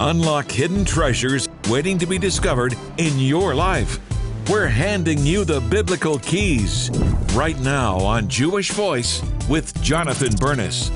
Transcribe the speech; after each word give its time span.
Unlock 0.00 0.50
hidden 0.50 0.84
treasures 0.84 1.48
waiting 1.68 1.98
to 1.98 2.06
be 2.06 2.18
discovered 2.18 2.74
in 2.96 3.18
your 3.18 3.54
life. 3.54 3.98
We're 4.48 4.66
handing 4.66 5.18
you 5.18 5.44
the 5.44 5.60
biblical 5.60 6.18
keys 6.18 6.90
right 7.34 7.58
now 7.60 7.98
on 7.98 8.28
Jewish 8.28 8.70
Voice 8.70 9.22
with 9.48 9.80
Jonathan 9.82 10.34
Bernis. 10.36 10.88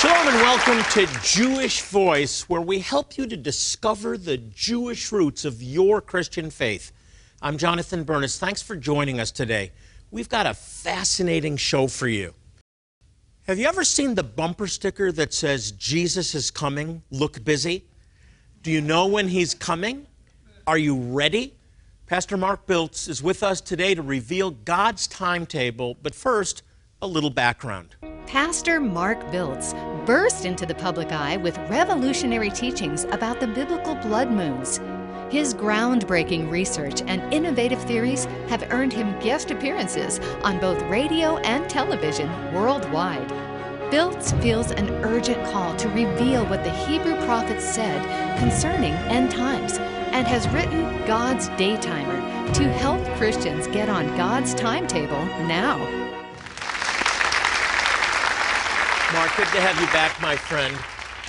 Shalom 0.00 0.28
and 0.28 0.36
welcome 0.42 0.82
to 0.92 1.06
Jewish 1.22 1.82
Voice, 1.82 2.48
where 2.48 2.60
we 2.60 2.78
help 2.78 3.18
you 3.18 3.26
to 3.26 3.36
discover 3.36 4.16
the 4.16 4.36
Jewish 4.36 5.10
roots 5.10 5.44
of 5.44 5.62
your 5.62 6.00
Christian 6.00 6.50
faith. 6.50 6.92
I'm 7.42 7.58
Jonathan 7.58 8.04
Bernis. 8.04 8.38
Thanks 8.38 8.62
for 8.62 8.76
joining 8.76 9.18
us 9.18 9.32
today. 9.32 9.72
We've 10.10 10.28
got 10.28 10.46
a 10.46 10.54
fascinating 10.54 11.56
show 11.56 11.88
for 11.88 12.06
you. 12.06 12.34
Have 13.48 13.58
you 13.58 13.66
ever 13.66 13.82
seen 13.82 14.14
the 14.14 14.22
bumper 14.22 14.66
sticker 14.66 15.10
that 15.12 15.32
says, 15.32 15.72
Jesus 15.72 16.34
is 16.34 16.50
coming, 16.50 17.02
look 17.10 17.42
busy? 17.42 17.86
Do 18.62 18.70
you 18.70 18.82
know 18.82 19.06
when 19.06 19.26
he's 19.26 19.54
coming? 19.54 20.06
Are 20.66 20.76
you 20.76 20.94
ready? 20.94 21.54
Pastor 22.04 22.36
Mark 22.36 22.66
Biltz 22.66 23.08
is 23.08 23.22
with 23.22 23.42
us 23.42 23.62
today 23.62 23.94
to 23.94 24.02
reveal 24.02 24.50
God's 24.50 25.06
timetable, 25.06 25.96
but 26.02 26.14
first, 26.14 26.62
a 27.00 27.06
little 27.06 27.30
background. 27.30 27.96
Pastor 28.26 28.80
Mark 28.80 29.32
Biltz 29.32 29.72
burst 30.04 30.44
into 30.44 30.66
the 30.66 30.74
public 30.74 31.10
eye 31.10 31.38
with 31.38 31.56
revolutionary 31.70 32.50
teachings 32.50 33.04
about 33.04 33.40
the 33.40 33.46
biblical 33.46 33.94
blood 33.94 34.30
moons. 34.30 34.78
His 35.30 35.52
groundbreaking 35.52 36.50
research 36.50 37.02
and 37.02 37.32
innovative 37.34 37.82
theories 37.82 38.24
have 38.48 38.72
earned 38.72 38.94
him 38.94 39.18
guest 39.20 39.50
appearances 39.50 40.20
on 40.42 40.58
both 40.58 40.80
radio 40.84 41.36
and 41.38 41.68
television 41.68 42.28
worldwide. 42.54 43.30
Biltz 43.90 44.32
feels 44.32 44.70
an 44.70 44.90
urgent 45.02 45.42
call 45.46 45.74
to 45.76 45.88
reveal 45.88 46.44
what 46.46 46.62
the 46.62 46.70
Hebrew 46.70 47.16
prophets 47.24 47.64
said 47.64 48.38
concerning 48.38 48.92
end 48.92 49.30
times 49.30 49.78
and 50.12 50.26
has 50.26 50.46
written 50.48 50.82
God's 51.06 51.48
Daytimer 51.50 52.54
to 52.54 52.64
help 52.64 53.02
Christians 53.16 53.66
get 53.68 53.88
on 53.88 54.06
God's 54.14 54.52
timetable 54.52 55.24
now. 55.46 55.78
Mark, 59.14 59.34
good 59.38 59.46
to 59.46 59.60
have 59.62 59.80
you 59.80 59.86
back, 59.86 60.20
my 60.20 60.36
friend. 60.36 60.76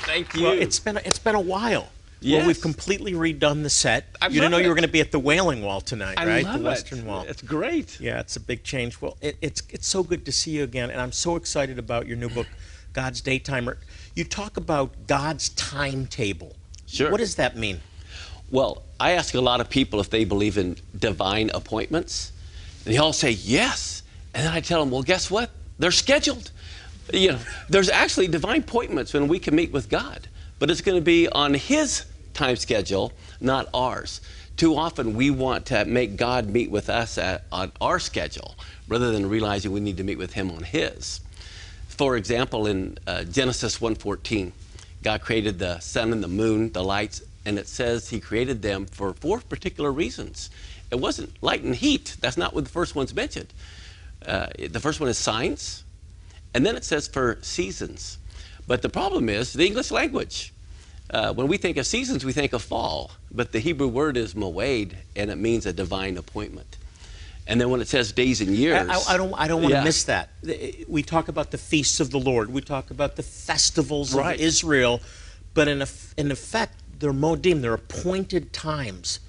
Thank 0.06 0.36
you. 0.36 0.44
Well, 0.44 0.52
it's 0.52 0.80
been 0.80 0.98
it's 0.98 1.20
been 1.20 1.36
a 1.36 1.40
while. 1.40 1.88
Yes. 2.22 2.40
Well, 2.40 2.48
we've 2.48 2.62
completely 2.62 3.14
redone 3.14 3.64
the 3.64 3.70
set. 3.70 4.16
I 4.22 4.26
you 4.28 4.34
didn't 4.34 4.44
love 4.44 4.52
know 4.52 4.58
you 4.64 4.70
were 4.70 4.76
going 4.76 4.88
to 4.88 4.92
be 4.92 5.00
at 5.00 5.12
the 5.12 5.20
Wailing 5.20 5.62
Wall 5.62 5.80
tonight, 5.80 6.16
I 6.18 6.26
right? 6.26 6.44
love 6.44 6.60
the 6.60 6.66
Western 6.66 7.00
it. 7.00 7.06
Wall. 7.06 7.26
It's 7.28 7.42
great. 7.42 8.00
Yeah, 8.00 8.20
it's 8.20 8.36
a 8.36 8.42
big 8.42 8.64
change. 8.64 9.00
Well, 9.02 9.18
it, 9.22 9.38
it's 9.42 9.64
it's 9.70 9.88
so 9.88 10.04
good 10.04 10.26
to 10.26 10.32
see 10.32 10.52
you 10.52 10.64
again, 10.64 10.90
and 10.90 11.00
I'm 11.00 11.14
so 11.14 11.38
excited 11.38 11.80
about 11.80 12.08
your 12.08 12.18
new 12.18 12.30
book, 12.30 12.48
God's 12.94 13.22
Daytimer. 13.22 13.78
You 14.16 14.26
talk 14.26 14.58
about 14.58 15.08
God's 15.08 15.50
timetable. 15.50 16.56
Sure. 16.88 17.10
What 17.10 17.20
does 17.20 17.36
that 17.36 17.56
mean? 17.56 17.80
Well, 18.52 18.84
I 19.00 19.12
ask 19.12 19.34
a 19.36 19.42
lot 19.42 19.62
of 19.62 19.70
people 19.70 20.00
if 20.00 20.10
they 20.10 20.26
believe 20.26 20.58
in 20.58 20.76
divine 20.98 21.52
appointments, 21.54 22.34
and 22.84 22.94
they 22.94 22.98
all 22.98 23.14
say 23.14 23.32
yes. 23.32 24.04
And 24.34 24.46
then 24.46 24.54
I 24.54 24.60
tell 24.60 24.82
them, 24.82 24.92
well, 24.92 25.04
guess 25.04 25.32
what? 25.32 25.52
They're 25.78 25.92
scheduled. 25.92 26.52
You 27.14 27.34
know, 27.34 27.40
there's 27.70 27.90
actually 27.90 28.28
divine 28.28 28.62
appointments 28.62 29.14
when 29.14 29.28
we 29.28 29.40
can 29.40 29.56
meet 29.56 29.72
with 29.72 29.90
God, 29.90 30.28
but 30.60 30.70
it's 30.70 30.82
going 30.82 30.98
to 30.98 31.04
be 31.04 31.28
on 31.30 31.54
His 31.54 32.06
time 32.34 32.56
schedule, 32.56 33.14
not 33.40 33.68
ours. 33.74 34.22
Too 34.58 34.76
often 34.76 35.16
we 35.16 35.30
want 35.32 35.68
to 35.68 35.86
make 35.86 36.18
God 36.18 36.50
meet 36.50 36.70
with 36.70 36.90
us 36.90 37.18
at, 37.18 37.46
on 37.52 37.72
our 37.80 38.00
schedule 38.00 38.56
rather 38.88 39.12
than 39.12 39.30
realizing 39.30 39.72
we 39.72 39.80
need 39.80 39.98
to 39.98 40.04
meet 40.04 40.18
with 40.18 40.34
Him 40.34 40.52
on 40.52 40.64
His. 40.64 41.22
For 41.88 42.18
example, 42.18 42.68
in 42.68 42.98
uh, 43.08 43.24
Genesis 43.24 43.80
1:14, 43.80 44.52
God 45.04 45.22
created 45.22 45.60
the 45.60 45.80
sun 45.80 46.12
and 46.12 46.24
the 46.24 46.28
moon, 46.28 46.72
the 46.72 46.84
lights, 46.84 47.22
and 47.46 47.58
it 47.58 47.68
says 47.68 48.10
He 48.10 48.20
created 48.20 48.62
them 48.62 48.86
for 48.86 49.14
four 49.14 49.40
particular 49.40 49.92
reasons. 49.92 50.50
It 50.92 51.00
wasn't 51.00 51.42
light 51.42 51.64
and 51.64 51.76
heat. 51.76 52.18
That's 52.20 52.38
not 52.38 52.54
what 52.54 52.64
the 52.64 52.70
first 52.70 52.96
one's 52.96 53.14
mentioned. 53.14 53.54
Uh, 54.26 54.48
the 54.70 54.80
first 54.80 55.00
one 55.00 55.10
is 55.10 55.18
signs, 55.18 55.84
and 56.54 56.66
then 56.66 56.76
it 56.76 56.84
says 56.84 57.08
for 57.08 57.38
seasons. 57.42 58.18
But 58.68 58.82
the 58.82 58.90
problem 58.90 59.30
is 59.30 59.54
the 59.54 59.66
English 59.66 59.92
language. 59.92 60.54
Uh, 61.12 61.34
when 61.34 61.48
we 61.48 61.58
think 61.58 61.78
of 61.78 61.88
seasons, 61.88 62.24
we 62.24 62.34
think 62.34 62.54
of 62.54 62.62
fall, 62.62 63.12
but 63.32 63.52
the 63.52 63.60
Hebrew 63.60 63.88
word 63.88 64.16
is 64.16 64.36
moed, 64.36 64.94
and 65.16 65.32
it 65.32 65.38
means 65.38 65.66
a 65.66 65.74
divine 65.74 66.18
appointment. 66.18 66.78
And 67.48 67.60
then 67.60 67.72
when 67.72 67.82
it 67.82 67.88
says 67.88 68.12
days 68.12 68.42
and 68.42 68.52
years, 68.52 68.88
I, 68.90 69.14
I- 69.14 69.18
don't 69.18 69.34
I 69.36 69.48
don't 69.48 69.62
want 69.64 69.74
Yeah. 69.74 69.80
to 69.80 69.86
miss 69.86 70.04
that. 70.04 70.30
We 70.88 71.02
talk 71.02 71.28
about 71.28 71.50
the 71.50 71.58
feasts 71.58 72.00
of 72.00 72.12
the 72.12 72.20
Lord. 72.20 72.54
We 72.54 72.62
talk 72.62 72.92
about 72.92 73.16
the 73.16 73.24
festivals 73.24 74.14
Right. 74.14 74.36
of 74.36 74.42
Israel, 74.42 75.02
but 75.56 75.68
in 75.68 75.84
in 76.18 76.32
effect, 76.32 76.76
they're 77.00 77.12
moedim. 77.12 77.62
They're 77.62 77.74
appointed 77.74 78.54
times 78.54 79.20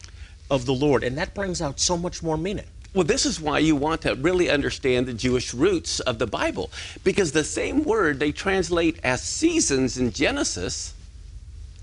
of 0.50 0.66
the 0.66 0.74
Lord, 0.74 1.02
and 1.02 1.16
that 1.16 1.34
brings 1.34 1.62
out 1.62 1.80
so 1.80 1.97
much 1.97 2.22
more 2.22 2.36
meaning. 2.36 2.66
Well, 2.92 3.04
this 3.04 3.24
is 3.24 3.41
why 3.41 3.60
you 3.60 3.74
want 3.76 4.02
to 4.02 4.16
really 4.16 4.50
understand 4.50 5.06
the 5.06 5.14
Jewish 5.14 5.54
roots 5.54 6.00
of 6.00 6.18
the 6.18 6.26
Bible. 6.26 6.70
Because 7.04 7.32
the 7.32 7.44
same 7.44 7.84
word 7.84 8.18
they 8.18 8.32
translate 8.32 8.98
as 9.04 9.22
seasons 9.22 9.97
in 9.97 10.10
Genesis, 10.12 10.92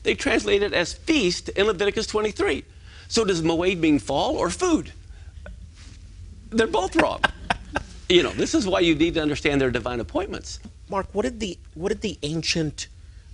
they 0.07 0.15
translate 0.15 0.63
it 0.63 0.71
as 0.71 0.93
feast 0.93 1.49
in 1.49 1.67
Leviticus 1.67 2.07
23. 2.07 2.63
So 3.09 3.25
does 3.25 3.41
moed 3.41 3.77
mean 3.77 3.99
fall 3.99 4.37
or 4.37 4.49
food? 4.49 4.93
They're 6.49 6.65
both 6.65 6.95
wrong. 6.95 7.19
you 8.09 8.23
know, 8.23 8.31
this 8.31 8.55
is 8.55 8.65
why 8.65 8.79
you 8.79 8.95
need 8.95 9.15
to 9.15 9.21
understand 9.21 9.59
their 9.59 9.69
divine 9.69 9.99
appointments. 9.99 10.61
Mark, 10.89 11.07
what 11.11 11.23
did 11.23 11.41
the 11.41 11.57
what 11.73 11.89
did 11.89 11.99
the 11.99 12.17
ancient 12.23 12.87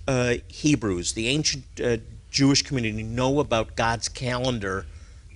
uh, 0.08 0.34
Hebrews, 0.48 1.12
the 1.12 1.28
ancient 1.28 1.64
uh, 1.80 1.98
Jewish 2.32 2.62
community, 2.62 3.04
know 3.04 3.38
about 3.38 3.76
God's 3.76 4.08
calendar 4.08 4.84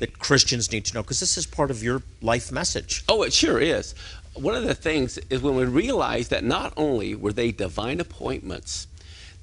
that 0.00 0.19
Christians 0.19 0.72
need 0.72 0.87
to 0.87 0.94
know? 0.94 1.03
Because 1.03 1.20
this 1.20 1.38
is 1.38 1.47
part 1.47 1.70
of 1.70 1.84
your 1.84 2.03
life 2.20 2.50
message. 2.50 3.05
Oh, 3.09 3.22
it 3.22 3.32
sure 3.32 3.60
is. 3.60 3.94
One 4.34 4.56
of 4.56 4.65
the 4.65 4.75
things 4.75 5.19
is 5.31 5.41
when 5.41 5.55
we 5.55 5.66
realize 5.66 6.31
that 6.31 6.43
not 6.43 6.72
only 6.76 7.15
were 7.15 7.32
they 7.32 7.53
divine 7.53 8.00
appointments, 8.00 8.88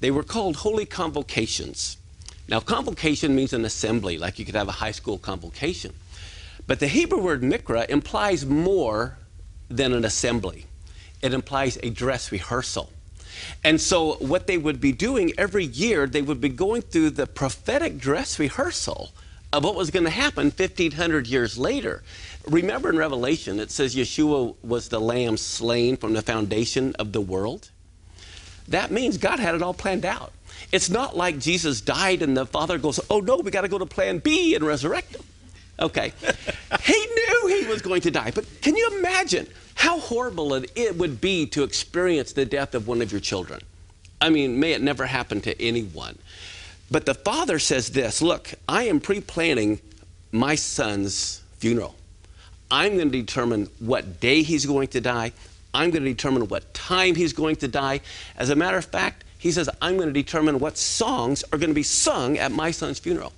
they 0.00 0.10
were 0.10 0.22
called 0.22 0.56
holy 0.56 0.86
convocations. 0.86 1.96
Now, 2.48 2.60
convocation 2.60 3.34
means 3.34 3.52
an 3.52 3.64
assembly, 3.64 4.18
like 4.18 4.38
you 4.38 4.44
could 4.44 4.54
have 4.54 4.68
a 4.68 4.72
high 4.72 4.92
school 4.92 5.18
convocation. 5.18 5.94
But 6.66 6.80
the 6.80 6.88
Hebrew 6.88 7.20
word 7.20 7.42
mikra 7.42 7.88
implies 7.88 8.44
more 8.44 9.18
than 9.68 9.92
an 9.92 10.04
assembly, 10.04 10.66
it 11.22 11.34
implies 11.34 11.78
a 11.82 11.90
dress 11.90 12.30
rehearsal. 12.30 12.90
And 13.64 13.80
so, 13.80 14.14
what 14.14 14.46
they 14.46 14.56
would 14.56 14.80
be 14.80 14.92
doing 14.92 15.32
every 15.36 15.64
year, 15.64 16.06
they 16.06 16.22
would 16.22 16.40
be 16.40 16.48
going 16.48 16.82
through 16.82 17.10
the 17.10 17.26
prophetic 17.26 17.98
dress 17.98 18.38
rehearsal 18.38 19.10
of 19.52 19.64
what 19.64 19.74
was 19.74 19.90
going 19.90 20.04
to 20.04 20.10
happen 20.10 20.46
1,500 20.46 21.26
years 21.26 21.58
later. 21.58 22.02
Remember 22.46 22.90
in 22.90 22.96
Revelation, 22.96 23.60
it 23.60 23.70
says 23.70 23.94
Yeshua 23.94 24.54
was 24.62 24.88
the 24.88 25.00
lamb 25.00 25.36
slain 25.36 25.96
from 25.96 26.14
the 26.14 26.22
foundation 26.22 26.94
of 26.98 27.12
the 27.12 27.20
world. 27.20 27.70
That 28.68 28.90
means 28.90 29.18
God 29.18 29.38
had 29.38 29.54
it 29.54 29.62
all 29.62 29.74
planned 29.74 30.04
out. 30.04 30.32
It's 30.72 30.90
not 30.90 31.16
like 31.16 31.38
Jesus 31.38 31.80
died 31.80 32.22
and 32.22 32.36
the 32.36 32.46
Father 32.46 32.78
goes, 32.78 32.98
oh 33.10 33.20
no, 33.20 33.36
we 33.36 33.50
got 33.50 33.62
to 33.62 33.68
go 33.68 33.78
to 33.78 33.86
plan 33.86 34.18
B 34.18 34.54
and 34.54 34.64
resurrect 34.64 35.14
him. 35.14 35.22
Okay. 35.78 36.12
he 36.82 37.06
knew 37.14 37.46
he 37.60 37.66
was 37.66 37.82
going 37.82 38.00
to 38.02 38.10
die. 38.10 38.32
But 38.34 38.46
can 38.62 38.76
you 38.76 38.98
imagine 38.98 39.46
how 39.74 40.00
horrible 40.00 40.54
it, 40.54 40.70
it 40.74 40.96
would 40.96 41.20
be 41.20 41.46
to 41.46 41.62
experience 41.62 42.32
the 42.32 42.44
death 42.44 42.74
of 42.74 42.88
one 42.88 43.02
of 43.02 43.12
your 43.12 43.20
children? 43.20 43.60
I 44.20 44.30
mean, 44.30 44.58
may 44.58 44.72
it 44.72 44.82
never 44.82 45.06
happen 45.06 45.40
to 45.42 45.62
anyone. 45.62 46.18
But 46.90 47.04
the 47.04 47.14
father 47.14 47.58
says 47.58 47.90
this 47.90 48.22
Look, 48.22 48.54
I 48.68 48.84
am 48.84 49.00
pre 49.00 49.20
planning 49.20 49.80
my 50.32 50.54
son's 50.54 51.42
funeral. 51.58 51.94
I'm 52.70 52.96
going 52.96 53.10
to 53.10 53.20
determine 53.20 53.68
what 53.78 54.20
day 54.20 54.42
he's 54.42 54.66
going 54.66 54.88
to 54.88 55.00
die. 55.00 55.32
I'm 55.76 55.90
going 55.90 56.04
to 56.04 56.10
determine 56.10 56.48
what 56.48 56.72
time 56.72 57.14
he's 57.14 57.34
going 57.34 57.56
to 57.56 57.68
die. 57.68 58.00
As 58.36 58.48
a 58.48 58.56
matter 58.56 58.78
of 58.78 58.86
fact, 58.86 59.24
he 59.36 59.52
says, 59.52 59.68
I'm 59.82 59.96
going 59.96 60.08
to 60.08 60.12
determine 60.12 60.58
what 60.58 60.78
songs 60.78 61.44
are 61.52 61.58
going 61.58 61.70
to 61.70 61.74
be 61.74 61.82
sung 61.82 62.38
at 62.38 62.50
my 62.50 62.70
son's 62.70 62.98
funeral. 62.98 63.34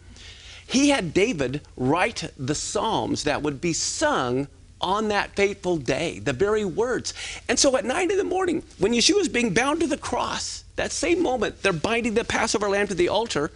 He 0.67 0.91
had 0.91 1.13
David 1.13 1.63
write 1.77 2.31
the 2.39 2.55
Psalms 2.55 3.25
that 3.25 3.43
would 3.43 3.61
be 3.61 3.73
sung 3.73 4.47
on 4.81 5.09
that 5.09 5.35
fateful 5.35 5.79
day, 5.79 6.21
the 6.21 6.33
very 6.33 6.65
words. 6.65 7.13
And 7.49 7.59
so 7.59 7.77
at 7.77 7.85
nine 7.85 8.11
in 8.11 8.17
the 8.17 8.25
morning, 8.25 8.63
when 8.79 8.93
Yeshua 8.93 9.21
is 9.21 9.29
being 9.29 9.53
bound 9.53 9.81
to 9.81 9.89
the 9.89 9.99
cross, 9.99 10.63
that 10.77 10.93
same 10.93 11.21
moment, 11.21 11.63
they're 11.63 11.73
binding 11.73 12.15
the 12.15 12.25
Passover 12.25 12.69
lamb 12.69 12.87
to 12.87 12.95
the 12.95 13.09
altar. 13.09 13.51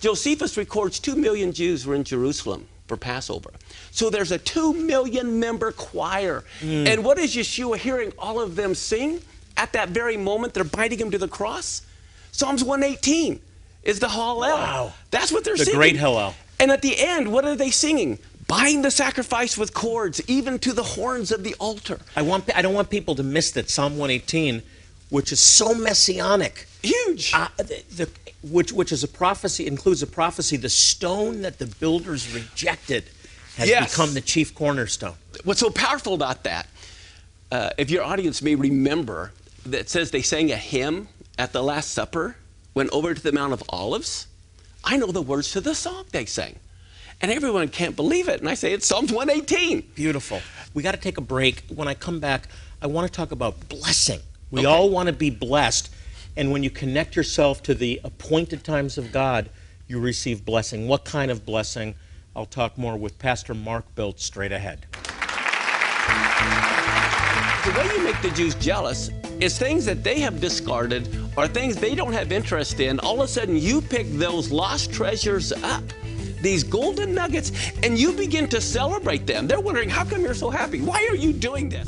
Josephus 0.00 0.56
records 0.56 0.98
two 0.98 1.16
million 1.16 1.52
Jews 1.52 1.86
were 1.86 1.94
in 1.94 2.04
Jerusalem 2.04 2.66
for 2.86 2.96
Passover. 2.96 3.50
So 3.90 4.10
there's 4.10 4.32
a 4.32 4.38
two 4.38 4.72
million 4.74 5.38
member 5.40 5.72
choir. 5.72 6.44
And 6.62 7.04
what 7.04 7.18
is 7.18 7.34
Yeshua 7.34 7.76
hearing 7.78 8.12
all 8.18 8.40
of 8.40 8.56
them 8.56 8.74
sing 8.74 9.20
at 9.56 9.72
that 9.72 9.90
very 9.90 10.16
moment 10.16 10.54
they're 10.54 10.64
binding 10.64 10.98
him 10.98 11.10
to 11.10 11.18
the 11.18 11.28
cross? 11.28 11.82
Psalms 12.32 12.64
118 12.64 13.40
is 13.82 14.00
the 14.00 14.08
Hallel. 14.08 14.54
Wow. 14.54 14.92
That's 15.10 15.30
what 15.32 15.44
they're 15.44 15.56
The 15.56 15.64
singing. 15.64 15.78
great 15.78 15.96
Hallel. 15.96 16.34
And 16.58 16.70
at 16.70 16.82
the 16.82 16.94
end, 16.98 17.32
what 17.32 17.44
are 17.44 17.56
they 17.56 17.70
singing? 17.70 18.18
Bind 18.46 18.84
the 18.84 18.90
sacrifice 18.90 19.56
with 19.56 19.72
cords, 19.72 20.20
even 20.28 20.58
to 20.60 20.72
the 20.72 20.82
horns 20.82 21.32
of 21.32 21.42
the 21.42 21.54
altar. 21.58 22.00
I 22.14 22.22
want 22.22 22.50
I 22.54 22.62
don't 22.62 22.74
want 22.74 22.90
people 22.90 23.14
to 23.14 23.22
miss 23.22 23.50
that 23.52 23.70
Psalm 23.70 23.92
118 23.98 24.62
which 25.12 25.30
is 25.30 25.40
so 25.40 25.74
messianic. 25.74 26.66
Huge. 26.82 27.32
Uh, 27.34 27.46
the, 27.58 27.82
the, 27.94 28.08
which, 28.42 28.72
which 28.72 28.92
is 28.92 29.04
a 29.04 29.08
prophecy, 29.08 29.66
includes 29.66 30.02
a 30.02 30.06
prophecy. 30.06 30.56
The 30.56 30.68
stone 30.68 31.42
that 31.42 31.58
the 31.58 31.66
builders 31.66 32.32
rejected 32.34 33.04
has 33.56 33.68
Yes. 33.68 33.90
become 33.92 34.14
the 34.14 34.20
chief 34.20 34.54
cornerstone. 34.54 35.14
What's 35.44 35.60
so 35.60 35.70
powerful 35.70 36.14
about 36.14 36.44
that, 36.44 36.68
uh, 37.50 37.70
if 37.78 37.90
your 37.90 38.02
audience 38.02 38.42
may 38.42 38.54
remember, 38.54 39.32
that 39.66 39.88
says 39.88 40.10
they 40.10 40.22
sang 40.22 40.50
a 40.50 40.56
hymn 40.56 41.08
at 41.38 41.52
the 41.52 41.62
Last 41.62 41.92
Supper, 41.92 42.36
went 42.74 42.90
over 42.90 43.14
to 43.14 43.22
the 43.22 43.30
Mount 43.32 43.52
of 43.52 43.62
Olives. 43.68 44.26
I 44.82 44.96
know 44.96 45.12
the 45.12 45.22
words 45.22 45.52
to 45.52 45.60
the 45.60 45.74
song 45.74 46.04
they 46.10 46.24
sang. 46.24 46.56
And 47.20 47.30
everyone 47.30 47.68
can't 47.68 47.94
believe 47.94 48.28
it. 48.28 48.40
And 48.40 48.48
I 48.48 48.54
say 48.54 48.72
it's 48.72 48.86
Psalms 48.86 49.12
118. 49.12 49.82
Beautiful. 49.94 50.42
We 50.74 50.82
got 50.82 50.92
to 50.92 51.00
take 51.00 51.18
a 51.18 51.20
break. 51.20 51.62
When 51.68 51.86
I 51.86 51.94
come 51.94 52.18
back, 52.18 52.48
I 52.80 52.88
want 52.88 53.06
to 53.06 53.16
talk 53.16 53.30
about 53.30 53.68
blessing. 53.68 54.18
We 54.50 54.60
Okay. 54.62 54.66
all 54.66 54.90
want 54.90 55.06
to 55.06 55.12
be 55.12 55.30
blessed. 55.30 55.88
And 56.36 56.50
when 56.50 56.62
you 56.62 56.70
connect 56.70 57.14
yourself 57.14 57.62
to 57.64 57.74
the 57.74 58.00
appointed 58.04 58.64
times 58.64 58.96
of 58.96 59.12
God, 59.12 59.50
you 59.86 60.00
receive 60.00 60.44
blessing. 60.44 60.88
What 60.88 61.04
kind 61.04 61.30
of 61.30 61.44
blessing? 61.44 61.94
I'll 62.34 62.46
talk 62.46 62.78
more 62.78 62.96
with 62.96 63.18
Pastor 63.18 63.52
Mark 63.52 63.84
Biltz 63.94 64.24
straight 64.24 64.52
ahead. 64.52 64.86
The 67.64 67.72
way 67.78 67.86
you 67.94 68.02
make 68.02 68.20
the 68.22 68.30
Jews 68.30 68.54
jealous 68.54 69.10
is 69.40 69.58
things 69.58 69.84
that 69.84 70.02
they 70.02 70.20
have 70.20 70.40
discarded 70.40 71.14
or 71.36 71.46
things 71.46 71.76
they 71.76 71.94
don't 71.94 72.12
have 72.12 72.32
interest 72.32 72.80
in. 72.80 72.98
All 73.00 73.20
of 73.20 73.28
a 73.28 73.28
sudden, 73.28 73.56
you 73.56 73.82
pick 73.82 74.10
those 74.12 74.50
lost 74.50 74.92
treasures 74.92 75.52
up, 75.52 75.84
these 76.40 76.64
golden 76.64 77.14
nuggets, 77.14 77.52
and 77.82 77.98
you 77.98 78.12
begin 78.12 78.48
to 78.48 78.60
celebrate 78.60 79.26
them. 79.26 79.46
They're 79.46 79.60
wondering, 79.60 79.90
how 79.90 80.04
come 80.04 80.22
you're 80.22 80.34
so 80.34 80.48
happy? 80.48 80.80
Why 80.80 81.06
are 81.10 81.14
you 81.16 81.32
doing 81.32 81.68
this? 81.68 81.86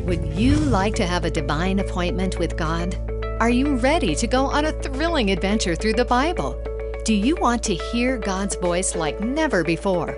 Would 0.00 0.26
you 0.34 0.56
like 0.56 0.94
to 0.96 1.06
have 1.06 1.24
a 1.24 1.30
divine 1.30 1.78
appointment 1.78 2.38
with 2.38 2.56
God? 2.56 2.98
Are 3.44 3.50
you 3.50 3.76
ready 3.76 4.14
to 4.14 4.26
go 4.26 4.46
on 4.46 4.64
a 4.64 4.72
thrilling 4.72 5.30
adventure 5.30 5.76
through 5.76 5.92
the 5.92 6.04
Bible? 6.06 6.58
Do 7.04 7.12
you 7.12 7.36
want 7.36 7.62
to 7.64 7.74
hear 7.74 8.16
God's 8.16 8.56
voice 8.56 8.94
like 8.94 9.20
never 9.20 9.62
before? 9.62 10.16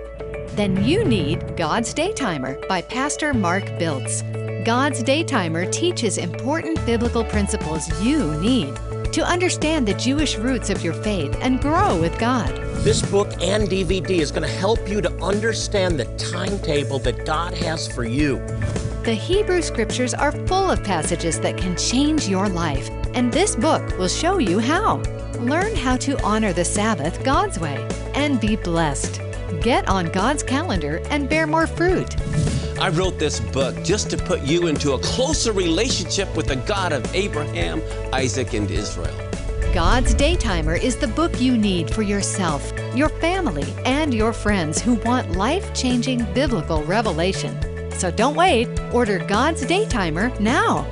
Then 0.51 0.81
you 0.85 1.03
need 1.03 1.57
God's 1.57 1.93
Daytimer 1.93 2.65
by 2.69 2.81
Pastor 2.81 3.33
Mark 3.33 3.65
Biltz. 3.77 4.21
God's 4.63 5.03
Daytimer 5.03 5.69
teaches 5.73 6.17
important 6.17 6.79
biblical 6.85 7.25
principles 7.25 7.89
you 8.01 8.33
need 8.39 8.73
to 9.11 9.25
understand 9.25 9.85
the 9.85 9.95
Jewish 9.95 10.37
roots 10.37 10.69
of 10.69 10.81
your 10.81 10.93
faith 10.93 11.37
and 11.41 11.59
grow 11.59 11.99
with 11.99 12.17
God. 12.17 12.55
This 12.85 13.01
book 13.01 13.27
and 13.41 13.67
DVD 13.67 14.19
is 14.19 14.31
going 14.31 14.47
to 14.47 14.55
help 14.55 14.87
you 14.87 15.01
to 15.01 15.11
understand 15.21 15.99
the 15.99 16.05
timetable 16.15 16.99
that 16.99 17.25
God 17.25 17.53
has 17.55 17.91
for 17.91 18.05
you. 18.05 18.37
The 19.07 19.13
Hebrew 19.13 19.61
Scriptures 19.61 20.13
are 20.13 20.33
full 20.33 20.69
of 20.69 20.83
passages 20.83 21.39
that 21.39 21.57
can 21.57 21.77
change 21.77 22.27
your 22.27 22.49
life, 22.49 22.89
and 23.13 23.31
this 23.31 23.55
book 23.55 23.97
will 23.97 24.09
show 24.09 24.37
you 24.37 24.59
how. 24.59 24.97
Learn 25.39 25.73
how 25.77 25.95
to 25.95 26.21
honor 26.23 26.51
the 26.51 26.65
Sabbath 26.65 27.23
God's 27.23 27.57
way 27.57 27.87
and 28.15 28.37
be 28.37 28.57
blessed. 28.57 29.21
Get 29.61 29.87
on 29.87 30.07
God's 30.07 30.43
calendar 30.43 31.01
and 31.09 31.29
bear 31.29 31.47
more 31.47 31.67
fruit. 31.67 32.19
I 32.81 32.89
wrote 32.89 33.17
this 33.17 33.39
book 33.39 33.81
just 33.81 34.09
to 34.09 34.17
put 34.17 34.41
you 34.41 34.67
into 34.67 34.91
a 34.91 34.99
closer 34.99 35.53
relationship 35.53 36.35
with 36.35 36.47
the 36.47 36.57
God 36.57 36.91
of 36.91 37.15
Abraham, 37.15 37.81
Isaac, 38.11 38.51
and 38.51 38.69
Israel. 38.69 39.15
God's 39.73 40.13
Daytimer 40.15 40.83
is 40.83 40.97
the 40.97 41.07
book 41.07 41.39
you 41.39 41.57
need 41.57 41.89
for 41.89 42.01
yourself, 42.01 42.73
your 42.93 43.07
family, 43.07 43.73
and 43.85 44.13
your 44.13 44.33
friends 44.33 44.81
who 44.81 44.95
want 44.95 45.31
life 45.31 45.73
changing 45.73 46.25
biblical 46.33 46.83
revelation. 46.83 47.57
So 47.97 48.11
don't 48.11 48.35
wait, 48.35 48.69
order 48.93 49.17
God's 49.17 49.65
Daytimer 49.65 50.39
now. 50.39 50.85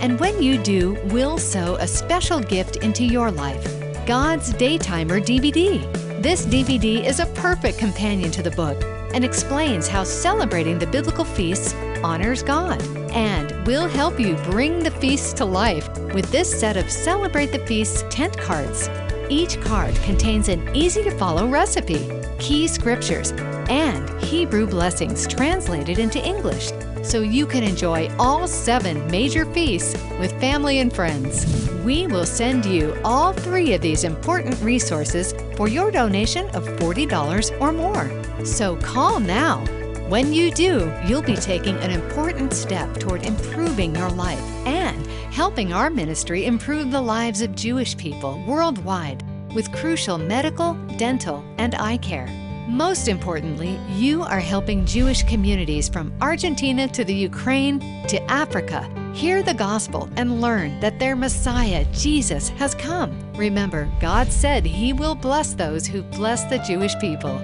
And 0.00 0.18
when 0.18 0.42
you 0.42 0.58
do, 0.58 0.98
we'll 1.06 1.38
sow 1.38 1.76
a 1.76 1.86
special 1.86 2.40
gift 2.40 2.76
into 2.76 3.04
your 3.04 3.30
life 3.30 3.64
God's 4.06 4.52
Daytimer 4.54 5.20
DVD. 5.20 5.80
This 6.20 6.46
DVD 6.46 7.04
is 7.04 7.20
a 7.20 7.26
perfect 7.26 7.78
companion 7.78 8.32
to 8.32 8.42
the 8.42 8.50
book 8.50 8.82
and 9.14 9.24
explains 9.24 9.86
how 9.86 10.02
celebrating 10.02 10.78
the 10.78 10.86
biblical 10.86 11.24
feasts 11.24 11.74
honors 12.02 12.42
God 12.42 12.82
and 13.12 13.66
will 13.66 13.86
help 13.86 14.18
you 14.18 14.34
bring 14.50 14.80
the 14.80 14.90
feasts 14.90 15.32
to 15.34 15.44
life 15.44 15.88
with 16.12 16.30
this 16.32 16.58
set 16.58 16.76
of 16.76 16.90
Celebrate 16.90 17.52
the 17.52 17.64
Feasts 17.66 18.02
tent 18.10 18.36
cards. 18.36 18.88
Each 19.28 19.60
card 19.60 19.94
contains 19.96 20.48
an 20.48 20.74
easy 20.74 21.04
to 21.04 21.10
follow 21.12 21.46
recipe, 21.46 22.08
key 22.38 22.66
scriptures, 22.66 23.32
and 23.68 24.08
Hebrew 24.22 24.66
blessings 24.66 25.26
translated 25.26 25.98
into 25.98 26.24
English 26.24 26.70
so 27.02 27.20
you 27.20 27.46
can 27.46 27.62
enjoy 27.62 28.10
all 28.18 28.46
seven 28.46 29.06
major 29.10 29.44
feasts 29.52 29.94
with 30.18 30.38
family 30.40 30.80
and 30.80 30.92
friends. 30.92 31.68
We 31.84 32.06
will 32.06 32.26
send 32.26 32.66
you 32.66 32.96
all 33.04 33.32
three 33.32 33.72
of 33.74 33.80
these 33.80 34.04
important 34.04 34.60
resources 34.60 35.34
for 35.56 35.68
your 35.68 35.90
donation 35.90 36.46
of 36.50 36.64
$40 36.64 37.60
or 37.60 37.72
more. 37.72 38.44
So 38.44 38.76
call 38.76 39.20
now. 39.20 39.64
When 40.08 40.32
you 40.32 40.50
do, 40.50 40.92
you'll 41.06 41.22
be 41.22 41.36
taking 41.36 41.76
an 41.76 41.90
important 41.90 42.52
step 42.52 42.94
toward 42.98 43.26
improving 43.26 43.94
your 43.94 44.10
life 44.10 44.40
and 44.66 45.06
helping 45.32 45.72
our 45.72 45.90
ministry 45.90 46.46
improve 46.46 46.90
the 46.90 47.00
lives 47.00 47.42
of 47.42 47.54
Jewish 47.54 47.96
people 47.96 48.42
worldwide 48.46 49.22
with 49.54 49.72
crucial 49.72 50.18
medical, 50.18 50.74
dental, 50.96 51.44
and 51.58 51.74
eye 51.74 51.98
care. 51.98 52.47
Most 52.68 53.08
importantly, 53.08 53.80
you 53.88 54.22
are 54.22 54.38
helping 54.38 54.84
Jewish 54.84 55.22
communities 55.22 55.88
from 55.88 56.12
Argentina 56.20 56.86
to 56.88 57.02
the 57.02 57.14
Ukraine 57.14 57.80
to 58.08 58.22
Africa 58.30 58.88
hear 59.18 59.42
the 59.42 59.54
gospel 59.54 60.08
and 60.16 60.40
learn 60.40 60.78
that 60.78 61.00
their 61.00 61.16
Messiah, 61.16 61.84
Jesus, 61.92 62.50
has 62.50 62.74
come. 62.76 63.18
Remember, 63.34 63.90
God 64.00 64.30
said 64.30 64.64
He 64.64 64.92
will 64.92 65.16
bless 65.16 65.54
those 65.54 65.88
who 65.88 66.02
bless 66.02 66.44
the 66.44 66.58
Jewish 66.58 66.96
people. 67.00 67.40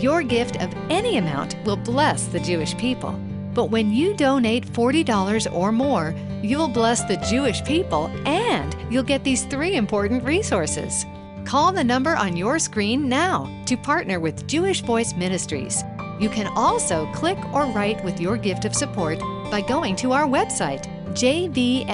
Your 0.00 0.22
gift 0.22 0.56
of 0.62 0.72
any 0.88 1.18
amount 1.18 1.56
will 1.66 1.76
bless 1.76 2.26
the 2.26 2.40
Jewish 2.40 2.74
people. 2.78 3.12
But 3.52 3.70
when 3.70 3.92
you 3.92 4.14
donate 4.14 4.64
$40 4.64 5.52
or 5.52 5.72
more, 5.72 6.14
you'll 6.40 6.68
bless 6.68 7.02
the 7.02 7.16
Jewish 7.16 7.62
people 7.64 8.06
and 8.24 8.74
you'll 8.90 9.02
get 9.02 9.24
these 9.24 9.44
three 9.44 9.74
important 9.74 10.24
resources. 10.24 11.04
Call 11.48 11.72
the 11.72 11.82
number 11.82 12.14
on 12.14 12.36
your 12.36 12.58
screen 12.58 13.08
now 13.08 13.48
to 13.64 13.74
partner 13.74 14.20
with 14.20 14.46
Jewish 14.46 14.82
Voice 14.82 15.14
Ministries. 15.14 15.82
You 16.20 16.28
can 16.28 16.46
also 16.48 17.10
click 17.14 17.38
or 17.54 17.64
write 17.68 18.04
with 18.04 18.20
your 18.20 18.36
gift 18.36 18.66
of 18.66 18.74
support 18.74 19.18
by 19.50 19.62
going 19.62 19.96
to 19.96 20.12
our 20.12 20.26
website, 20.26 20.84
jvmi.tv, 21.14 21.88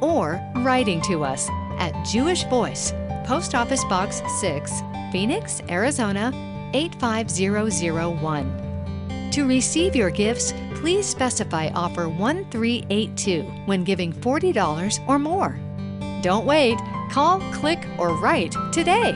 or 0.00 0.40
writing 0.58 1.02
to 1.02 1.24
us 1.24 1.48
at 1.80 2.06
Jewish 2.06 2.44
Voice, 2.44 2.92
Post 3.26 3.56
Office 3.56 3.82
Box 3.86 4.22
6, 4.40 4.72
Phoenix, 5.10 5.60
Arizona 5.68 6.30
85001. 6.74 9.30
To 9.32 9.48
receive 9.48 9.96
your 9.96 10.10
gifts, 10.10 10.54
please 10.76 11.06
specify 11.06 11.70
offer 11.74 12.08
1382 12.08 13.42
when 13.66 13.82
giving 13.82 14.12
$40 14.12 15.08
or 15.08 15.18
more. 15.18 15.58
Don't 16.22 16.46
wait. 16.46 16.78
Call, 17.14 17.38
click, 17.52 17.78
or 17.96 18.16
write 18.16 18.56
today. 18.72 19.12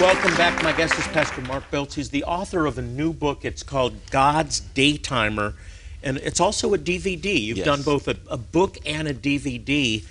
Welcome 0.00 0.36
back. 0.36 0.62
My 0.62 0.70
guest 0.70 0.96
is 0.96 1.08
Pastor 1.08 1.40
Mark 1.40 1.68
Biltz. 1.72 1.96
He's 1.96 2.10
the 2.10 2.22
author 2.22 2.66
of 2.66 2.78
a 2.78 2.82
new 2.82 3.12
book. 3.12 3.44
It's 3.44 3.64
called 3.64 3.94
God's 4.12 4.60
Daytimer, 4.60 5.54
and 6.00 6.18
it's 6.18 6.38
also 6.38 6.74
a 6.74 6.78
DVD. 6.78 7.42
You've 7.42 7.58
Yes. 7.58 7.64
done 7.64 7.82
both 7.82 8.06
a, 8.06 8.18
a 8.30 8.36
book 8.36 8.78
and 8.86 9.08
a 9.08 9.14
DVD. 9.14 10.04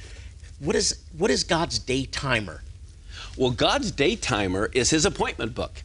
What 0.59 0.75
is 0.75 0.99
what 1.17 1.31
is 1.31 1.45
God's 1.45 1.79
Daytimer? 1.79 2.59
Well, 3.37 3.51
God's 3.51 3.93
Daytimer 3.93 4.69
is 4.75 4.89
his 4.89 5.05
appointment 5.05 5.55
book. 5.55 5.81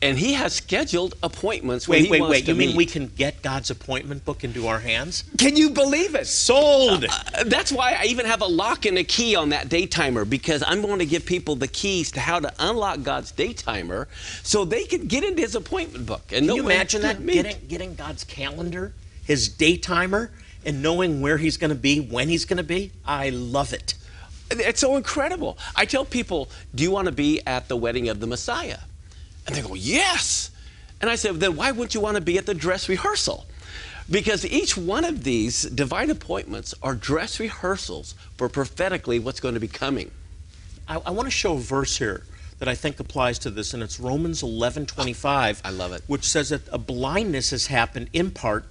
And 0.00 0.16
he 0.16 0.34
has 0.34 0.52
scheduled 0.54 1.14
appointments 1.24 1.88
Wait, 1.88 2.08
wait, 2.08 2.22
wait. 2.22 2.46
You 2.46 2.54
mean 2.54 2.68
meet. 2.68 2.76
we 2.76 2.86
can 2.86 3.08
get 3.08 3.42
God's 3.42 3.70
appointment 3.70 4.24
book 4.24 4.44
into 4.44 4.68
our 4.68 4.78
hands? 4.78 5.24
Can 5.38 5.56
you 5.56 5.70
believe 5.70 6.14
it? 6.14 6.28
Sold. 6.28 7.04
Uh, 7.04 7.44
That's 7.44 7.72
why 7.72 7.96
I 7.98 8.04
even 8.04 8.24
have 8.24 8.40
a 8.40 8.46
lock 8.46 8.86
and 8.86 8.96
a 8.96 9.02
key 9.02 9.34
on 9.34 9.48
that 9.48 9.68
day 9.68 9.86
timer 9.86 10.24
because 10.24 10.62
I'm 10.64 10.82
going 10.82 11.00
to 11.00 11.06
give 11.06 11.26
people 11.26 11.56
the 11.56 11.66
keys 11.66 12.12
to 12.12 12.20
how 12.20 12.38
to 12.38 12.52
unlock 12.60 13.02
God's 13.02 13.32
day 13.32 13.52
timer, 13.52 14.06
so 14.44 14.64
they 14.64 14.84
can 14.84 15.08
get 15.08 15.24
into 15.24 15.42
his 15.42 15.56
appointment 15.56 16.06
book 16.06 16.22
and 16.30 16.38
Can 16.42 16.46
know 16.46 16.54
you 16.54 16.64
imagine 16.64 17.02
that? 17.02 17.24
Getting, 17.26 17.56
getting 17.66 17.94
God's 17.96 18.22
calendar, 18.22 18.92
his 19.24 19.48
day 19.48 19.76
timer, 19.76 20.30
and 20.64 20.80
knowing 20.80 21.20
where 21.22 21.38
he's 21.38 21.56
going 21.56 21.70
to 21.70 21.74
be, 21.76 21.98
when 21.98 22.28
he's 22.28 22.44
going 22.44 22.58
to 22.58 22.62
be? 22.62 22.92
I 23.04 23.30
love 23.30 23.72
it. 23.72 23.94
It's 24.50 24.80
so 24.80 24.96
incredible. 24.96 25.58
I 25.74 25.84
tell 25.86 26.04
people, 26.04 26.48
"Do 26.72 26.84
you 26.84 26.92
want 26.92 27.06
to 27.06 27.12
be 27.12 27.40
at 27.46 27.66
the 27.66 27.76
wedding 27.76 28.08
of 28.08 28.20
the 28.20 28.28
Messiah?" 28.28 28.78
And 29.48 29.56
they 29.56 29.62
go, 29.62 29.74
"Yes." 29.74 30.50
And 31.00 31.10
I 31.10 31.16
said, 31.16 31.40
"Then 31.40 31.56
why 31.56 31.72
wouldn't 31.72 31.94
you 31.94 32.00
want 32.00 32.14
to 32.16 32.20
be 32.20 32.38
at 32.38 32.46
the 32.46 32.54
dress 32.54 32.88
rehearsal?" 32.88 33.46
Because 34.10 34.44
each 34.46 34.76
one 34.76 35.04
of 35.04 35.24
these 35.24 35.62
divine 35.62 36.10
appointments 36.10 36.74
are 36.82 36.94
dress 36.94 37.40
rehearsals 37.40 38.14
for 38.36 38.48
prophetically 38.48 39.18
what's 39.18 39.40
going 39.40 39.54
to 39.54 39.60
be 39.60 39.68
coming. 39.68 40.10
I, 40.86 40.96
I 40.96 41.10
want 41.10 41.26
to 41.26 41.30
show 41.30 41.54
a 41.54 41.58
verse 41.58 41.98
here. 41.98 42.22
that 42.58 42.68
I 42.68 42.74
think 42.74 42.98
applies 42.98 43.38
to 43.40 43.50
this, 43.50 43.72
and 43.72 43.82
it's 43.82 44.00
Romans 44.00 44.42
11:25. 44.42 45.60
I 45.64 45.70
love 45.70 45.92
it. 45.92 46.02
Which 46.06 46.24
says 46.24 46.48
that 46.50 46.62
a 46.72 46.78
blindness 46.78 47.50
has 47.50 47.68
happened 47.68 48.10
in 48.12 48.30
part, 48.30 48.64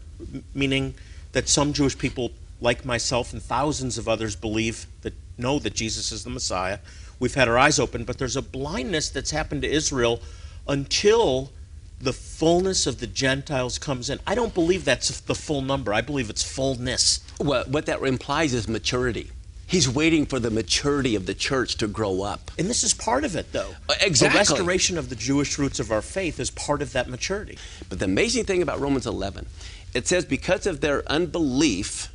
meaning 0.54 0.94
that 1.32 1.48
some 1.48 1.74
Jewish 1.74 1.98
people, 1.98 2.32
like 2.60 2.84
myself 2.86 3.34
and 3.34 3.42
thousands 3.42 3.98
of 3.98 4.08
others, 4.08 4.36
believe 4.36 4.88
that 5.02 5.14
know 5.38 5.60
that 5.60 5.74
Jesus 5.74 6.12
is 6.12 6.24
the 6.24 6.30
Messiah. 6.30 6.80
We've 7.20 7.36
had 7.36 7.48
our 7.48 7.58
eyes 7.58 7.80
open, 7.80 8.04
but 8.04 8.18
there's 8.18 8.36
a 8.36 8.42
blindness 8.42 9.10
that's 9.10 9.32
happened 9.32 9.62
to 9.62 9.70
Israel 9.70 10.20
until 10.68 11.52
the 12.00 12.14
fullness 12.14 12.86
of 12.86 13.00
the 13.00 13.08
Gentiles 13.08 13.80
comes 13.80 14.10
in. 14.10 14.20
I 14.28 14.36
don't 14.36 14.54
believe 14.54 14.86
that's 14.86 15.20
the 15.22 15.36
full 15.36 15.62
number. 15.62 15.94
I 15.94 16.02
believe 16.02 16.30
it's 16.30 16.44
fullness. 16.44 17.22
Well, 17.40 17.66
what 17.66 17.86
that 17.88 18.02
implies 18.02 18.54
is 18.54 18.68
maturity. 18.68 19.32
He's 19.66 19.90
waiting 19.90 20.26
for 20.26 20.40
the 20.40 20.50
maturity 20.50 21.16
of 21.16 21.26
the 21.26 21.34
church 21.34 21.76
to 21.78 21.88
grow 21.88 22.22
up. 22.22 22.52
And 22.58 22.70
this 22.70 22.86
is 22.86 22.94
part 22.94 23.26
of 23.26 23.36
it, 23.36 23.52
though. 23.52 23.76
Uh, 23.90 23.96
exactly. 24.00 24.34
The 24.34 24.40
restoration 24.40 24.98
of 24.98 25.10
the 25.10 25.16
Jewish 25.16 25.60
roots 25.60 25.80
of 25.80 25.92
our 25.92 26.02
faith 26.02 26.40
is 26.40 26.50
part 26.52 26.82
of 26.82 26.94
that 26.94 27.10
maturity. 27.10 27.58
But 27.90 28.00
the 28.00 28.06
amazing 28.06 28.46
thing 28.46 28.62
about 28.62 28.80
Romans 28.80 29.06
11, 29.06 29.46
it 29.94 30.08
says, 30.08 30.24
because 30.24 30.68
of 30.68 30.80
their 30.80 31.04
unbelief, 31.12 32.10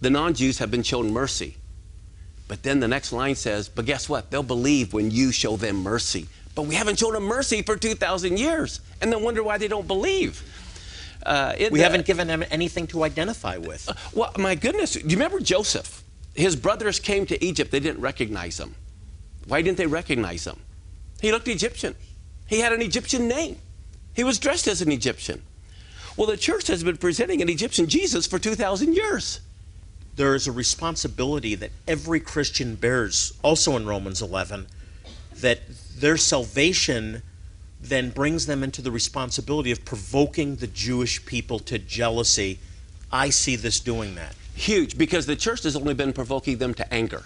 the 0.00 0.08
non 0.08 0.32
Jews 0.32 0.58
have 0.58 0.70
been 0.70 0.82
shown 0.82 1.12
mercy. 1.12 1.56
But 2.48 2.62
then 2.62 2.80
the 2.80 2.88
next 2.88 3.12
line 3.12 3.34
says, 3.34 3.68
but 3.68 3.84
guess 3.84 4.08
what? 4.08 4.30
They'll 4.30 4.42
believe 4.42 4.94
when 4.94 5.10
you 5.10 5.32
show 5.32 5.56
them 5.56 5.82
mercy. 5.82 6.26
But 6.54 6.62
we 6.62 6.74
haven't 6.74 6.98
shown 6.98 7.12
them 7.12 7.24
mercy 7.24 7.62
for 7.62 7.76
2,000 7.76 8.38
years. 8.38 8.80
And 9.00 9.12
then 9.12 9.22
wonder 9.22 9.42
why 9.42 9.58
they 9.58 9.68
don't 9.68 9.86
believe. 9.86 10.42
Uh, 11.24 11.54
it, 11.58 11.70
we 11.70 11.80
haven't 11.80 12.06
given 12.06 12.26
them 12.26 12.44
anything 12.50 12.86
to 12.88 13.04
identify 13.04 13.56
with. 13.56 13.88
Uh, 13.88 13.94
well, 14.12 14.32
my 14.38 14.54
goodness. 14.54 14.94
Do 14.94 15.00
you 15.00 15.16
remember 15.16 15.40
Joseph? 15.40 16.02
His 16.34 16.56
brothers 16.56 16.98
came 16.98 17.26
to 17.26 17.44
Egypt. 17.44 17.70
They 17.70 17.80
didn't 17.80 18.00
recognize 18.00 18.58
him. 18.58 18.74
Why 19.46 19.62
didn't 19.62 19.78
they 19.78 19.86
recognize 19.86 20.46
him? 20.46 20.60
He 21.20 21.32
looked 21.32 21.48
Egyptian. 21.48 21.94
He 22.46 22.60
had 22.60 22.72
an 22.72 22.82
Egyptian 22.82 23.28
name. 23.28 23.58
He 24.14 24.24
was 24.24 24.38
dressed 24.38 24.66
as 24.66 24.82
an 24.82 24.90
Egyptian. 24.90 25.42
Well, 26.16 26.26
the 26.26 26.36
church 26.36 26.66
has 26.66 26.82
been 26.82 26.96
presenting 26.96 27.42
an 27.42 27.48
Egyptian 27.48 27.86
Jesus 27.86 28.26
for 28.26 28.38
2,000 28.38 28.94
years. 28.94 29.40
There 30.16 30.34
is 30.34 30.46
a 30.46 30.52
responsibility 30.52 31.54
that 31.54 31.70
every 31.86 32.20
Christian 32.20 32.74
bears, 32.74 33.32
also 33.42 33.76
in 33.76 33.86
Romans 33.86 34.20
11, 34.20 34.66
that 35.36 35.60
their 36.00 36.16
salvation 36.16 37.22
then 37.80 38.10
brings 38.10 38.46
them 38.46 38.62
into 38.62 38.82
the 38.82 38.90
responsibility 38.90 39.70
of 39.70 39.84
provoking 39.84 40.56
the 40.56 40.66
Jewish 40.66 41.24
people 41.24 41.58
to 41.60 41.78
jealousy. 41.78 42.58
I 43.10 43.30
see 43.30 43.56
this 43.56 43.80
doing 43.80 44.14
that. 44.16 44.34
Huge, 44.54 44.98
because 44.98 45.26
the 45.26 45.36
church 45.36 45.62
has 45.62 45.76
only 45.76 45.94
been 45.94 46.12
provoking 46.12 46.58
them 46.58 46.74
to 46.74 46.92
anger. 46.92 47.24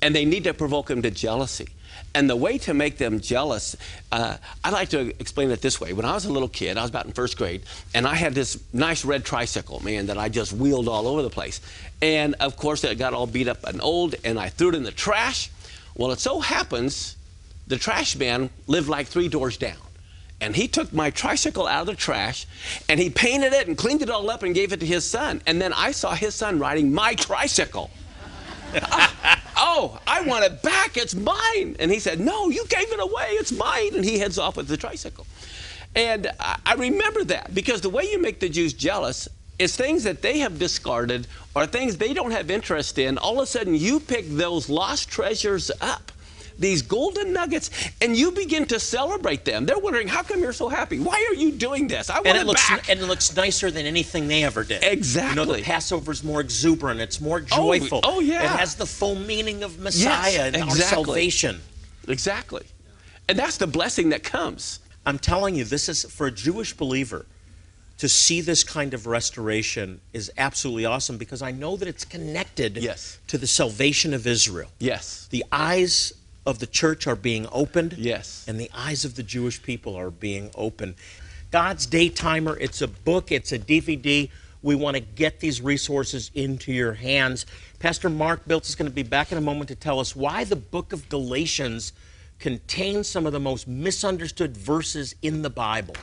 And 0.00 0.14
they 0.14 0.24
need 0.24 0.44
to 0.44 0.54
provoke 0.54 0.86
them 0.86 1.02
to 1.02 1.10
jealousy. 1.10 1.68
And 2.14 2.30
the 2.30 2.36
way 2.36 2.58
to 2.58 2.74
make 2.74 2.98
them 2.98 3.20
jealous, 3.20 3.74
uh, 4.12 4.36
I 4.62 4.70
like 4.70 4.90
to 4.90 5.08
explain 5.18 5.50
it 5.50 5.60
this 5.60 5.80
way. 5.80 5.92
When 5.92 6.04
I 6.04 6.14
was 6.14 6.26
a 6.26 6.32
little 6.32 6.48
kid, 6.48 6.76
I 6.78 6.82
was 6.82 6.90
about 6.90 7.06
in 7.06 7.12
first 7.12 7.36
grade, 7.36 7.62
and 7.94 8.06
I 8.06 8.14
had 8.14 8.34
this 8.34 8.62
nice 8.72 9.04
red 9.04 9.24
tricycle, 9.24 9.80
man, 9.80 10.06
that 10.06 10.18
I 10.18 10.28
just 10.28 10.52
wheeled 10.52 10.88
all 10.88 11.08
over 11.08 11.22
the 11.22 11.30
place. 11.30 11.60
And 12.00 12.34
of 12.34 12.56
course, 12.56 12.84
it 12.84 12.96
got 12.98 13.14
all 13.14 13.26
beat 13.26 13.48
up 13.48 13.64
and 13.64 13.82
old, 13.82 14.14
and 14.24 14.38
I 14.38 14.50
threw 14.50 14.68
it 14.68 14.74
in 14.74 14.82
the 14.82 14.92
trash. 14.92 15.50
Well, 15.94 16.12
it 16.12 16.20
so 16.20 16.40
happens 16.40 17.16
the 17.66 17.76
trash 17.76 18.16
man 18.16 18.50
lived 18.66 18.88
like 18.88 19.06
three 19.06 19.28
doors 19.28 19.56
down. 19.56 19.76
And 20.40 20.54
he 20.54 20.68
took 20.68 20.92
my 20.92 21.10
tricycle 21.10 21.66
out 21.66 21.82
of 21.82 21.86
the 21.86 21.94
trash 21.94 22.46
and 22.88 23.00
he 23.00 23.08
painted 23.08 23.52
it 23.52 23.68
and 23.68 23.76
cleaned 23.76 24.02
it 24.02 24.10
all 24.10 24.28
up 24.28 24.42
and 24.42 24.54
gave 24.54 24.72
it 24.72 24.80
to 24.80 24.86
his 24.86 25.08
son. 25.08 25.40
And 25.46 25.60
then 25.60 25.72
I 25.72 25.92
saw 25.92 26.14
his 26.14 26.34
son 26.34 26.58
riding 26.58 26.92
my 26.92 27.14
tricycle. 27.14 27.90
oh, 29.56 29.98
I 30.06 30.20
want 30.22 30.44
it 30.44 30.62
back. 30.62 30.96
It's 30.98 31.14
mine. 31.14 31.76
And 31.78 31.90
he 31.90 31.98
said, 31.98 32.20
No, 32.20 32.50
you 32.50 32.66
gave 32.66 32.92
it 32.92 33.00
away. 33.00 33.28
It's 33.30 33.52
mine. 33.52 33.94
And 33.94 34.04
he 34.04 34.18
heads 34.18 34.38
off 34.38 34.56
with 34.56 34.68
the 34.68 34.76
tricycle. 34.76 35.26
And 35.94 36.30
I 36.38 36.74
remember 36.76 37.24
that 37.24 37.54
because 37.54 37.80
the 37.80 37.88
way 37.88 38.04
you 38.04 38.20
make 38.20 38.38
the 38.38 38.50
Jews 38.50 38.74
jealous 38.74 39.28
is 39.58 39.74
things 39.74 40.04
that 40.04 40.20
they 40.20 40.40
have 40.40 40.58
discarded 40.58 41.26
or 41.54 41.64
things 41.64 41.96
they 41.96 42.12
don't 42.12 42.32
have 42.32 42.50
interest 42.50 42.98
in. 42.98 43.16
All 43.16 43.38
of 43.38 43.44
a 43.44 43.46
sudden, 43.46 43.74
you 43.74 44.00
pick 44.00 44.28
those 44.28 44.68
lost 44.68 45.08
treasures 45.08 45.70
up 45.80 46.12
these 46.58 46.82
golden 46.82 47.32
nuggets, 47.32 47.70
and 48.00 48.16
you 48.16 48.30
begin 48.32 48.66
to 48.66 48.80
celebrate 48.80 49.44
them. 49.44 49.66
They're 49.66 49.78
wondering, 49.78 50.08
how 50.08 50.22
come 50.22 50.40
you're 50.40 50.52
so 50.52 50.68
happy? 50.68 50.98
Why 50.98 51.26
are 51.30 51.34
you 51.34 51.52
doing 51.52 51.88
this? 51.88 52.10
I 52.10 52.16
want 52.16 52.28
and 52.28 52.38
it, 52.38 52.40
it 52.42 52.46
looks, 52.46 52.68
back. 52.68 52.88
And 52.88 53.00
it 53.00 53.06
looks 53.06 53.34
nicer 53.36 53.70
than 53.70 53.86
anything 53.86 54.28
they 54.28 54.44
ever 54.44 54.64
did. 54.64 54.82
Exactly. 54.82 55.40
You 55.40 55.46
know, 55.46 55.52
the 55.52 55.62
Passover's 55.62 56.24
more 56.24 56.40
exuberant. 56.40 57.00
It's 57.00 57.20
more 57.20 57.44
oh, 57.52 57.78
joyful. 57.78 58.00
Oh, 58.02 58.16
oh 58.16 58.20
yeah. 58.20 58.44
It 58.44 58.58
has 58.58 58.74
the 58.74 58.86
full 58.86 59.16
meaning 59.16 59.62
of 59.62 59.78
Messiah 59.78 60.32
yes, 60.32 60.46
and 60.46 60.56
exactly. 60.56 60.80
our 60.80 60.88
salvation. 60.88 61.60
Exactly. 62.08 62.64
And 63.28 63.38
that's 63.38 63.56
the 63.56 63.66
blessing 63.66 64.10
that 64.10 64.22
comes. 64.22 64.80
I'm 65.04 65.18
telling 65.18 65.54
you, 65.54 65.64
this 65.64 65.88
is 65.88 66.04
for 66.04 66.26
a 66.26 66.32
Jewish 66.32 66.72
believer 66.72 67.26
to 67.98 68.08
see 68.08 68.40
this 68.40 68.62
kind 68.62 68.92
of 68.92 69.06
restoration 69.06 70.00
is 70.12 70.30
absolutely 70.36 70.84
awesome 70.84 71.16
because 71.16 71.42
I 71.42 71.50
know 71.50 71.76
that 71.76 71.88
it's 71.88 72.04
connected 72.04 72.76
yes. 72.76 73.18
to 73.28 73.38
the 73.38 73.46
salvation 73.46 74.12
of 74.12 74.26
Israel. 74.26 74.68
Yes. 74.78 75.28
The 75.30 75.44
eyes 75.50 76.12
of 76.46 76.60
the 76.60 76.66
church 76.66 77.06
are 77.06 77.16
being 77.16 77.46
opened. 77.50 77.94
Yes. 77.98 78.44
And 78.48 78.58
the 78.58 78.70
eyes 78.72 79.04
of 79.04 79.16
the 79.16 79.22
Jewish 79.22 79.62
people 79.62 79.96
are 79.96 80.10
being 80.10 80.50
opened. 80.54 80.94
God's 81.50 81.86
Day 81.86 82.08
Timer, 82.08 82.56
it's 82.58 82.80
a 82.80 82.88
book, 82.88 83.32
it's 83.32 83.52
a 83.52 83.58
DVD. 83.58 84.30
We 84.62 84.74
want 84.74 84.96
to 84.96 85.00
get 85.00 85.40
these 85.40 85.60
resources 85.60 86.30
into 86.34 86.72
your 86.72 86.94
hands. 86.94 87.46
Pastor 87.78 88.08
Mark 88.08 88.46
Biltz 88.46 88.68
is 88.68 88.74
going 88.74 88.90
to 88.90 88.94
be 88.94 89.02
back 89.02 89.32
in 89.32 89.38
a 89.38 89.40
moment 89.40 89.68
to 89.68 89.74
tell 89.74 90.00
us 90.00 90.16
why 90.16 90.44
the 90.44 90.56
book 90.56 90.92
of 90.92 91.08
Galatians 91.08 91.92
contains 92.38 93.08
some 93.08 93.26
of 93.26 93.32
the 93.32 93.40
most 93.40 93.68
misunderstood 93.68 94.56
verses 94.56 95.14
in 95.22 95.42
the 95.42 95.50
Bible. 95.50 95.94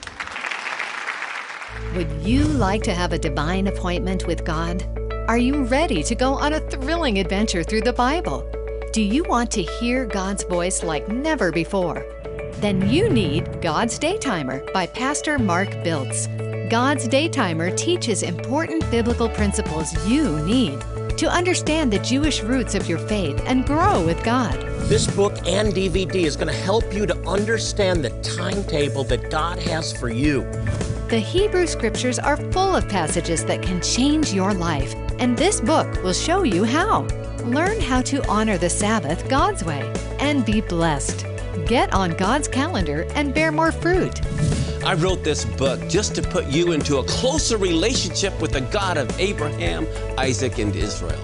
Would 1.95 2.11
you 2.21 2.43
like 2.43 2.83
to 2.83 2.93
have 2.93 3.13
a 3.13 3.19
divine 3.19 3.67
appointment 3.67 4.27
with 4.27 4.45
God? 4.45 4.83
Are 5.27 5.37
you 5.37 5.63
ready 5.63 6.03
to 6.03 6.15
go 6.15 6.33
on 6.33 6.53
a 6.53 6.59
thrilling 6.69 7.19
adventure 7.19 7.63
through 7.63 7.81
the 7.81 7.93
Bible? 7.93 8.49
Do 8.93 9.01
you 9.01 9.23
want 9.23 9.49
to 9.53 9.63
hear 9.63 10.05
God's 10.05 10.43
voice 10.43 10.83
like 10.83 11.09
never 11.09 11.51
before? 11.51 12.05
Then 12.57 12.87
you 12.87 13.09
need 13.09 13.59
God's 13.59 13.97
Daytimer 13.97 14.71
by 14.71 14.85
Pastor 14.85 15.39
Mark 15.39 15.69
Biltz. 15.83 16.27
God's 16.69 17.07
Daytimer 17.07 17.75
teaches 17.75 18.21
important 18.21 18.87
biblical 18.91 19.29
principles 19.29 19.91
you 20.07 20.37
need 20.45 20.79
to 21.17 21.27
understand 21.27 21.91
the 21.91 21.97
Jewish 21.97 22.43
roots 22.43 22.75
of 22.75 22.87
your 22.87 22.99
faith 22.99 23.41
and 23.47 23.65
grow 23.65 24.05
with 24.05 24.23
God. 24.23 24.61
This 24.87 25.07
book 25.07 25.39
and 25.47 25.73
DVD 25.73 26.25
is 26.25 26.35
going 26.35 26.49
to 26.49 26.61
help 26.61 26.93
you 26.93 27.07
to 27.07 27.17
understand 27.27 28.05
the 28.05 28.11
timetable 28.21 29.05
that 29.05 29.31
God 29.31 29.57
has 29.57 29.91
for 29.91 30.09
you. 30.09 30.41
The 31.09 31.17
Hebrew 31.17 31.65
Scriptures 31.65 32.19
are 32.19 32.37
full 32.51 32.75
of 32.75 32.87
passages 32.87 33.43
that 33.45 33.63
can 33.63 33.81
change 33.81 34.33
your 34.33 34.53
life, 34.53 34.93
and 35.17 35.35
this 35.35 35.61
book 35.61 35.91
will 36.03 36.13
show 36.13 36.43
you 36.43 36.63
how. 36.63 37.07
Learn 37.45 37.81
how 37.81 38.01
to 38.03 38.25
honor 38.29 38.57
the 38.57 38.69
Sabbath 38.69 39.27
God's 39.27 39.65
way 39.65 39.91
and 40.19 40.45
be 40.45 40.61
blessed. 40.61 41.25
Get 41.65 41.93
on 41.93 42.11
God's 42.11 42.47
calendar 42.47 43.05
and 43.15 43.33
bear 43.33 43.51
more 43.51 43.73
fruit. 43.73 44.21
I 44.85 44.93
wrote 44.93 45.25
this 45.25 45.43
book 45.43 45.81
just 45.89 46.15
to 46.15 46.21
put 46.21 46.45
you 46.47 46.71
into 46.71 46.99
a 46.99 47.03
closer 47.03 47.57
relationship 47.57 48.39
with 48.39 48.53
the 48.53 48.61
God 48.61 48.97
of 48.97 49.19
Abraham, 49.19 49.85
Isaac, 50.17 50.57
and 50.57 50.73
Israel. 50.73 51.19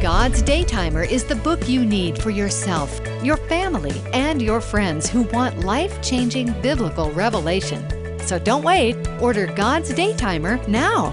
God's 0.00 0.40
Daytimer 0.40 1.10
is 1.10 1.24
the 1.24 1.34
book 1.34 1.68
you 1.68 1.84
need 1.84 2.16
for 2.16 2.30
yourself, 2.30 3.00
your 3.24 3.36
family, 3.36 4.00
and 4.12 4.40
your 4.40 4.60
friends 4.60 5.08
who 5.08 5.22
want 5.22 5.64
life 5.64 6.00
changing 6.00 6.52
biblical 6.62 7.10
revelation. 7.10 7.84
So 8.20 8.38
don't 8.38 8.62
wait. 8.62 8.96
Order 9.20 9.48
God's 9.48 9.92
Daytimer 9.92 10.66
now. 10.68 11.12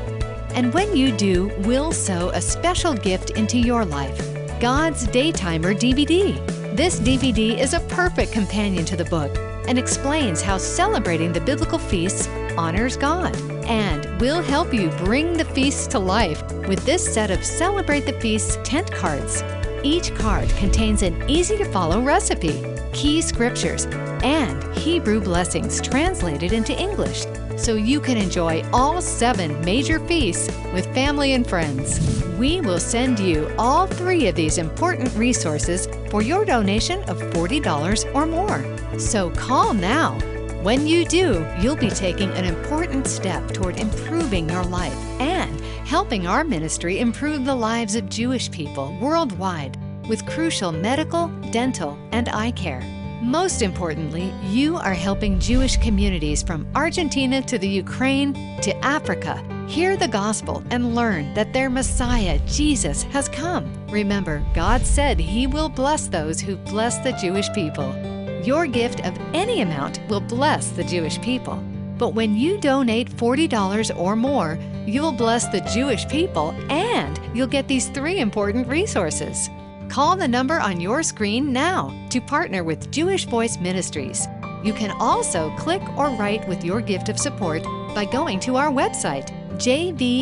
And 0.53 0.71
when 0.75 0.95
you 0.95 1.11
do, 1.11 1.51
we'll 1.61 1.91
sow 1.91 2.29
a 2.29 2.41
special 2.41 2.93
gift 2.93 3.31
into 3.31 3.57
your 3.57 3.83
life 3.83 4.32
God's 4.63 5.07
Daytimer 5.07 5.75
DVD. 5.75 6.37
This 6.73 6.97
DVD 7.01 7.59
is 7.59 7.73
a 7.73 7.81
perfect 7.81 8.31
companion 8.31 8.85
to 8.85 8.95
the 8.95 9.03
book 9.03 9.29
and 9.67 9.77
explains 9.77 10.41
how 10.41 10.57
celebrating 10.57 11.33
the 11.33 11.41
biblical 11.41 11.77
feasts 11.77 12.29
honors 12.57 12.95
God 12.95 13.35
and 13.65 14.21
will 14.21 14.41
help 14.41 14.73
you 14.73 14.87
bring 14.99 15.33
the 15.33 15.43
feasts 15.43 15.85
to 15.87 15.99
life 15.99 16.41
with 16.65 16.79
this 16.85 17.05
set 17.13 17.29
of 17.29 17.43
Celebrate 17.43 18.05
the 18.05 18.17
Feasts 18.21 18.57
tent 18.63 18.89
cards. 18.89 19.43
Each 19.83 20.15
card 20.15 20.47
contains 20.51 21.01
an 21.01 21.29
easy 21.29 21.57
to 21.57 21.65
follow 21.65 21.99
recipe, 22.01 22.63
key 22.93 23.21
scriptures, 23.21 23.85
and 24.23 24.63
Hebrew 24.77 25.19
blessings 25.19 25.81
translated 25.81 26.53
into 26.53 26.71
English 26.71 27.25
so 27.57 27.75
you 27.75 27.99
can 27.99 28.17
enjoy 28.17 28.63
all 28.73 29.01
seven 29.01 29.59
major 29.63 29.99
feasts 30.07 30.47
with 30.73 30.91
family 30.93 31.33
and 31.33 31.47
friends. 31.47 32.23
We 32.37 32.61
will 32.61 32.79
send 32.79 33.19
you 33.19 33.53
all 33.57 33.87
three 33.87 34.27
of 34.27 34.35
these 34.35 34.57
important 34.57 35.13
resources 35.15 35.87
for 36.09 36.21
your 36.21 36.45
donation 36.45 37.03
of 37.03 37.17
$40 37.17 38.15
or 38.15 38.25
more. 38.25 38.99
So 38.99 39.29
call 39.31 39.73
now. 39.73 40.19
When 40.63 40.87
you 40.87 41.05
do, 41.05 41.45
you'll 41.59 41.75
be 41.75 41.89
taking 41.89 42.29
an 42.31 42.45
important 42.45 43.07
step 43.07 43.51
toward 43.51 43.77
improving 43.77 44.49
your 44.49 44.63
life 44.63 44.95
and 45.19 45.59
helping 45.85 46.25
our 46.25 46.43
ministry 46.43 46.99
improve 46.99 47.43
the 47.43 47.55
lives 47.55 47.95
of 47.95 48.09
Jewish 48.09 48.49
people 48.49 48.97
worldwide 49.01 49.77
with 50.07 50.25
crucial 50.25 50.71
medical, 50.71 51.27
dental, 51.51 51.97
and 52.11 52.29
eye 52.29 52.51
care. 52.51 53.02
Most 53.23 53.61
importantly, 53.61 54.33
you 54.43 54.75
are 54.75 54.93
helping 54.93 55.39
Jewish 55.39 55.77
communities 55.77 56.43
from 56.43 56.67
Argentina 56.75 57.41
to 57.43 57.57
the 57.57 57.67
Ukraine 57.67 58.33
to 58.61 58.75
Africa 58.85 59.41
hear 59.67 59.95
the 59.95 60.07
gospel 60.07 60.61
and 60.71 60.93
learn 60.93 61.33
that 61.33 61.53
their 61.53 61.69
Messiah, 61.69 62.37
Jesus, 62.45 63.03
has 63.03 63.29
come. 63.29 63.73
Remember, 63.87 64.45
God 64.53 64.85
said 64.85 65.19
He 65.19 65.47
will 65.47 65.69
bless 65.69 66.07
those 66.07 66.41
who 66.41 66.57
bless 66.57 66.97
the 66.99 67.13
Jewish 67.13 67.51
people. 67.53 67.95
Your 68.43 68.67
gift 68.67 68.99
of 69.05 69.17
any 69.33 69.61
amount 69.61 70.01
will 70.09 70.19
bless 70.19 70.69
the 70.69 70.83
Jewish 70.83 71.19
people. 71.21 71.55
But 71.97 72.13
when 72.13 72.35
you 72.35 72.59
donate 72.59 73.09
$40 73.09 73.97
or 73.97 74.15
more, 74.17 74.59
you'll 74.85 75.13
bless 75.13 75.47
the 75.47 75.61
Jewish 75.61 76.05
people 76.09 76.51
and 76.69 77.19
you'll 77.33 77.47
get 77.47 77.69
these 77.69 77.87
three 77.87 78.19
important 78.19 78.67
resources. 78.67 79.49
Call 79.93 80.15
the 80.15 80.27
number 80.27 80.59
on 80.59 80.81
your 80.81 81.03
screen 81.03 81.53
now 81.53 81.93
to 82.09 82.19
partner 82.19 82.63
with 82.63 82.89
Jewish 82.89 83.25
Voice 83.25 83.59
Ministries. 83.59 84.27
You 84.63 84.73
can 84.73 84.89
also 84.99 85.55
click 85.55 85.83
or 85.95 86.09
write 86.15 86.47
with 86.47 86.65
your 86.65 86.81
gift 86.81 87.09
of 87.09 87.19
support 87.19 87.61
by 87.93 88.05
going 88.05 88.39
to 88.39 88.55
our 88.55 88.71
website, 88.71 89.29
jvmi.tv, 89.57 90.19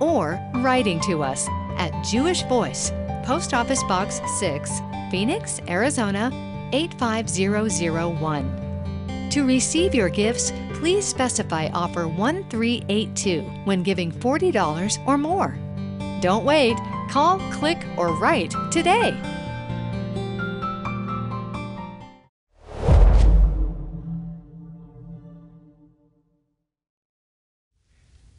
or 0.00 0.40
writing 0.62 1.00
to 1.00 1.24
us 1.24 1.48
at 1.76 1.90
Jewish 2.04 2.44
Voice, 2.44 2.92
Post 3.24 3.52
Office 3.52 3.82
Box 3.88 4.20
6, 4.38 4.70
Phoenix, 5.10 5.60
Arizona 5.66 6.30
85001. 6.72 9.28
To 9.30 9.44
receive 9.44 9.96
your 9.96 10.10
gifts, 10.10 10.52
please 10.74 11.04
specify 11.04 11.66
offer 11.74 12.06
1382 12.06 13.42
when 13.64 13.82
giving 13.82 14.12
$40 14.12 15.08
or 15.08 15.18
more. 15.18 15.58
Don't 16.20 16.44
wait. 16.44 16.76
Call, 17.08 17.38
click, 17.52 17.78
or 17.96 18.14
write 18.16 18.54
today. 18.70 19.18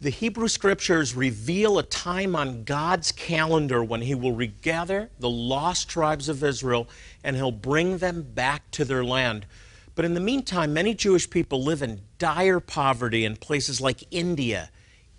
The 0.05 0.11
Hebrew 0.11 0.47
Scriptures 0.47 1.15
reveal 1.15 1.79
a 1.79 1.83
time 1.83 2.35
on 2.35 2.63
God's 2.63 3.11
calendar 3.11 3.83
when 3.83 4.01
He 4.01 4.13
will 4.13 4.33
regather 4.33 5.09
the 5.17 5.29
lost 5.31 5.89
tribes 5.89 6.29
of 6.29 6.43
Israel 6.43 6.87
and 7.23 7.35
He'll 7.35 7.51
bring 7.51 7.97
them 7.97 8.21
back 8.21 8.69
to 8.71 8.85
their 8.85 9.03
land. 9.03 9.47
But 9.95 10.05
in 10.05 10.13
the 10.13 10.19
meantime, 10.19 10.73
many 10.73 10.93
Jewish 10.93 11.27
people 11.27 11.63
live 11.63 11.81
in 11.81 12.01
dire 12.19 12.59
poverty 12.59 13.25
in 13.25 13.37
places 13.37 13.81
like 13.81 14.03
India, 14.11 14.69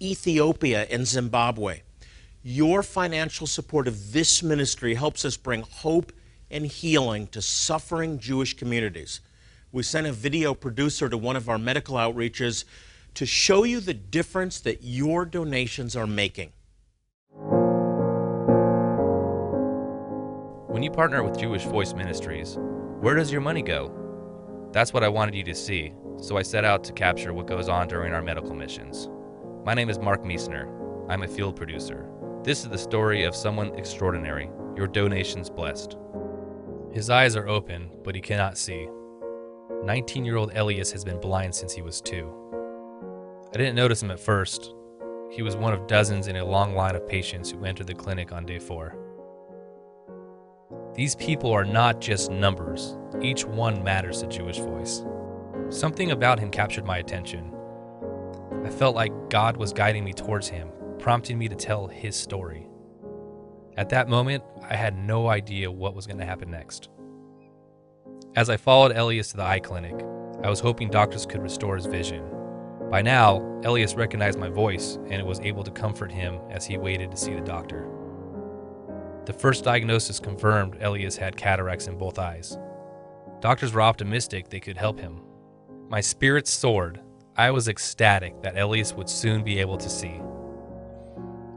Ethiopia, 0.00 0.87
and 0.88 1.05
Zimbabwe. 1.05 1.81
Your 2.49 2.85
financial 2.85 3.49
support 3.49 3.88
of 3.88 4.12
this 4.12 4.41
ministry 4.41 4.95
helps 4.95 5.25
us 5.25 5.37
bring 5.37 5.62
hope 5.62 6.12
and 6.49 6.65
healing 6.65 7.26
to 7.33 7.43
suffering 7.43 8.21
Jewish 8.21 8.55
communities. 8.55 9.21
We 9.73 9.83
sent 9.83 10.07
a 10.07 10.12
video 10.12 10.55
producer 10.55 11.09
to 11.09 11.19
one 11.19 11.35
of 11.35 11.49
our 11.49 11.59
medical 11.59 11.97
outreaches 11.97 12.65
to 13.15 13.26
show 13.26 13.65
you 13.65 13.81
the 13.81 13.95
difference 13.95 14.61
that 14.61 14.85
your 14.85 15.25
donations 15.25 15.97
are 15.97 16.07
making. 16.07 16.53
When 20.69 20.85
you 20.85 20.93
partner 20.93 21.25
with 21.25 21.37
Jewish 21.37 21.65
Voice 21.65 21.95
Ministries, 21.95 22.59
where 23.00 23.17
does 23.17 23.33
your 23.33 23.41
money 23.41 23.62
go? 23.62 24.71
That's 24.71 24.93
what 24.93 25.03
I 25.03 25.09
wanted 25.09 25.35
you 25.35 25.43
to 25.43 25.55
see, 25.57 25.95
so 26.23 26.37
I 26.37 26.43
set 26.43 26.65
out 26.65 26.85
to 26.85 26.93
capture 26.93 27.33
what 27.33 27.49
goes 27.49 27.69
on 27.69 27.88
during 27.88 28.12
our 28.12 28.23
medical 28.23 28.55
missions. 28.55 29.11
My 29.65 29.75
name 29.75 29.91
is 29.91 29.99
Mark 29.99 30.23
Meisner. 30.23 30.73
I'm 31.09 31.25
a 31.25 31.29
field 31.29 31.57
producer. 31.57 32.09
This 32.47 32.62
is 32.62 32.69
the 32.69 32.79
story 32.79 33.25
of 33.25 33.35
someone 33.35 33.75
extraordinary. 33.75 34.49
Your 34.76 34.87
donations 34.87 35.50
blessed. 35.50 35.97
His 36.93 37.11
eyes 37.11 37.35
are 37.35 37.49
open, 37.49 37.91
but 38.05 38.15
he 38.15 38.21
cannot 38.21 38.57
see. 38.57 38.87
19 39.83 40.25
year 40.25 40.37
old 40.37 40.53
Elias 40.55 40.93
has 40.93 41.05
been 41.05 41.19
blind 41.19 41.53
since 41.53 41.73
he 41.73 41.83
was 41.83 42.00
two. 42.00 42.33
I 43.53 43.59
didn't 43.59 43.75
notice 43.75 44.00
him 44.00 44.12
at 44.12 44.21
first. 44.21 44.73
He 45.33 45.43
was 45.43 45.57
one 45.57 45.73
of 45.73 45.88
dozens 45.88 46.29
in 46.29 46.37
a 46.37 46.45
long 46.45 46.76
line 46.76 46.95
of 46.95 47.09
patients 47.09 47.50
who 47.50 47.65
entered 47.65 47.88
the 47.88 47.95
clinic 47.95 48.30
on 48.30 48.47
day 48.47 48.61
four. 48.61 48.97
These 50.95 51.17
people 51.17 51.50
are 51.50 51.65
not 51.65 52.00
just 52.00 52.30
numbers, 52.30 52.97
each 53.21 53.45
one 53.45 53.82
matters 53.82 54.21
to 54.21 54.28
Jewish 54.28 54.59
Voice. 54.59 55.04
Something 55.69 56.13
about 56.13 56.39
him 56.39 56.52
captured 56.52 56.85
my 56.85 56.99
attention. 56.99 57.52
I 58.65 58.71
felt 58.71 58.95
like 58.95 59.30
God 59.30 59.56
was 59.56 59.73
guiding 59.73 60.04
me 60.04 60.13
towards 60.13 60.47
him, 60.47 60.71
prompting 60.99 61.39
me 61.39 61.49
to 61.49 61.54
tell 61.54 61.87
his 61.87 62.17
story. 62.17 62.67
At 63.76 63.91
that 63.91 64.09
moment, 64.09 64.43
I 64.63 64.75
had 64.75 64.97
no 64.97 65.28
idea 65.28 65.71
what 65.71 65.95
was 65.95 66.06
going 66.06 66.19
to 66.19 66.25
happen 66.25 66.50
next. 66.50 66.89
As 68.35 68.50
I 68.50 68.56
followed 68.56 68.97
Elias 68.97 69.28
to 69.28 69.37
the 69.37 69.43
eye 69.43 69.61
clinic, 69.61 69.95
I 70.43 70.50
was 70.50 70.61
hoping 70.61 70.91
doctors 70.91 71.26
could 71.26 71.43
restore 71.43 71.76
his 71.76 71.87
vision. 71.87 72.25
By 72.91 73.02
now, 73.02 73.39
Elias 73.65 73.95
recognized 73.95 74.39
my 74.39 74.49
voice 74.49 74.99
and 75.09 75.26
was 75.26 75.41
able 75.41 75.65
to 75.65 75.71
comfort 75.71 76.13
him 76.13 76.39
as 76.50 76.65
he 76.65 76.78
waited 76.78 77.11
to 77.11 77.17
see 77.17 77.35
the 77.35 77.41
doctor. 77.41 77.89
The 79.25 79.32
first 79.32 79.65
diagnosis 79.65 80.21
confirmed 80.21 80.78
Elias 80.80 81.17
had 81.17 81.37
cataracts 81.37 81.89
in 81.89 81.99
both 81.99 82.19
eyes. 82.19 82.56
Doctors 83.41 83.73
were 83.73 83.82
optimistic 83.82 84.49
they 84.49 84.61
could 84.61 84.76
help 84.76 85.00
him. 85.00 85.21
My 85.89 86.00
spirits 86.00 86.52
soared. 86.52 87.00
I 87.37 87.50
was 87.50 87.69
ecstatic 87.69 88.41
that 88.43 88.56
Elias 88.56 88.95
would 88.95 89.09
soon 89.09 89.43
be 89.43 89.59
able 89.59 89.76
to 89.78 89.91
see. 89.91 90.21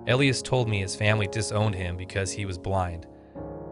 Elias 0.10 0.41
told 0.41 0.67
me 0.67 0.80
his 0.80 0.95
family 0.95 1.28
disowned 1.28 1.76
him 1.76 1.95
because 1.95 2.32
he 2.32 2.45
was 2.45 2.58
blind. 2.58 3.06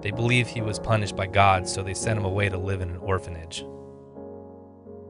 They 0.02 0.12
believe 0.12 0.48
he 0.48 0.62
was 0.62 0.78
punished 0.80 1.16
by 1.16 1.26
God, 1.26 1.68
so 1.68 1.82
they 1.82 1.96
sent 1.96 2.20
him 2.20 2.26
away 2.26 2.48
to 2.48 2.58
live 2.60 2.82
in 2.82 2.92
an 2.92 2.98
orphanage. 2.98 3.66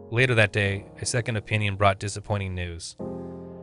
Later 0.10 0.36
that 0.36 0.54
day, 0.54 0.86
a 1.02 1.06
second 1.06 1.36
opinion 1.36 1.76
brought 1.76 2.00
disappointing 2.00 2.56
news. 2.56 2.96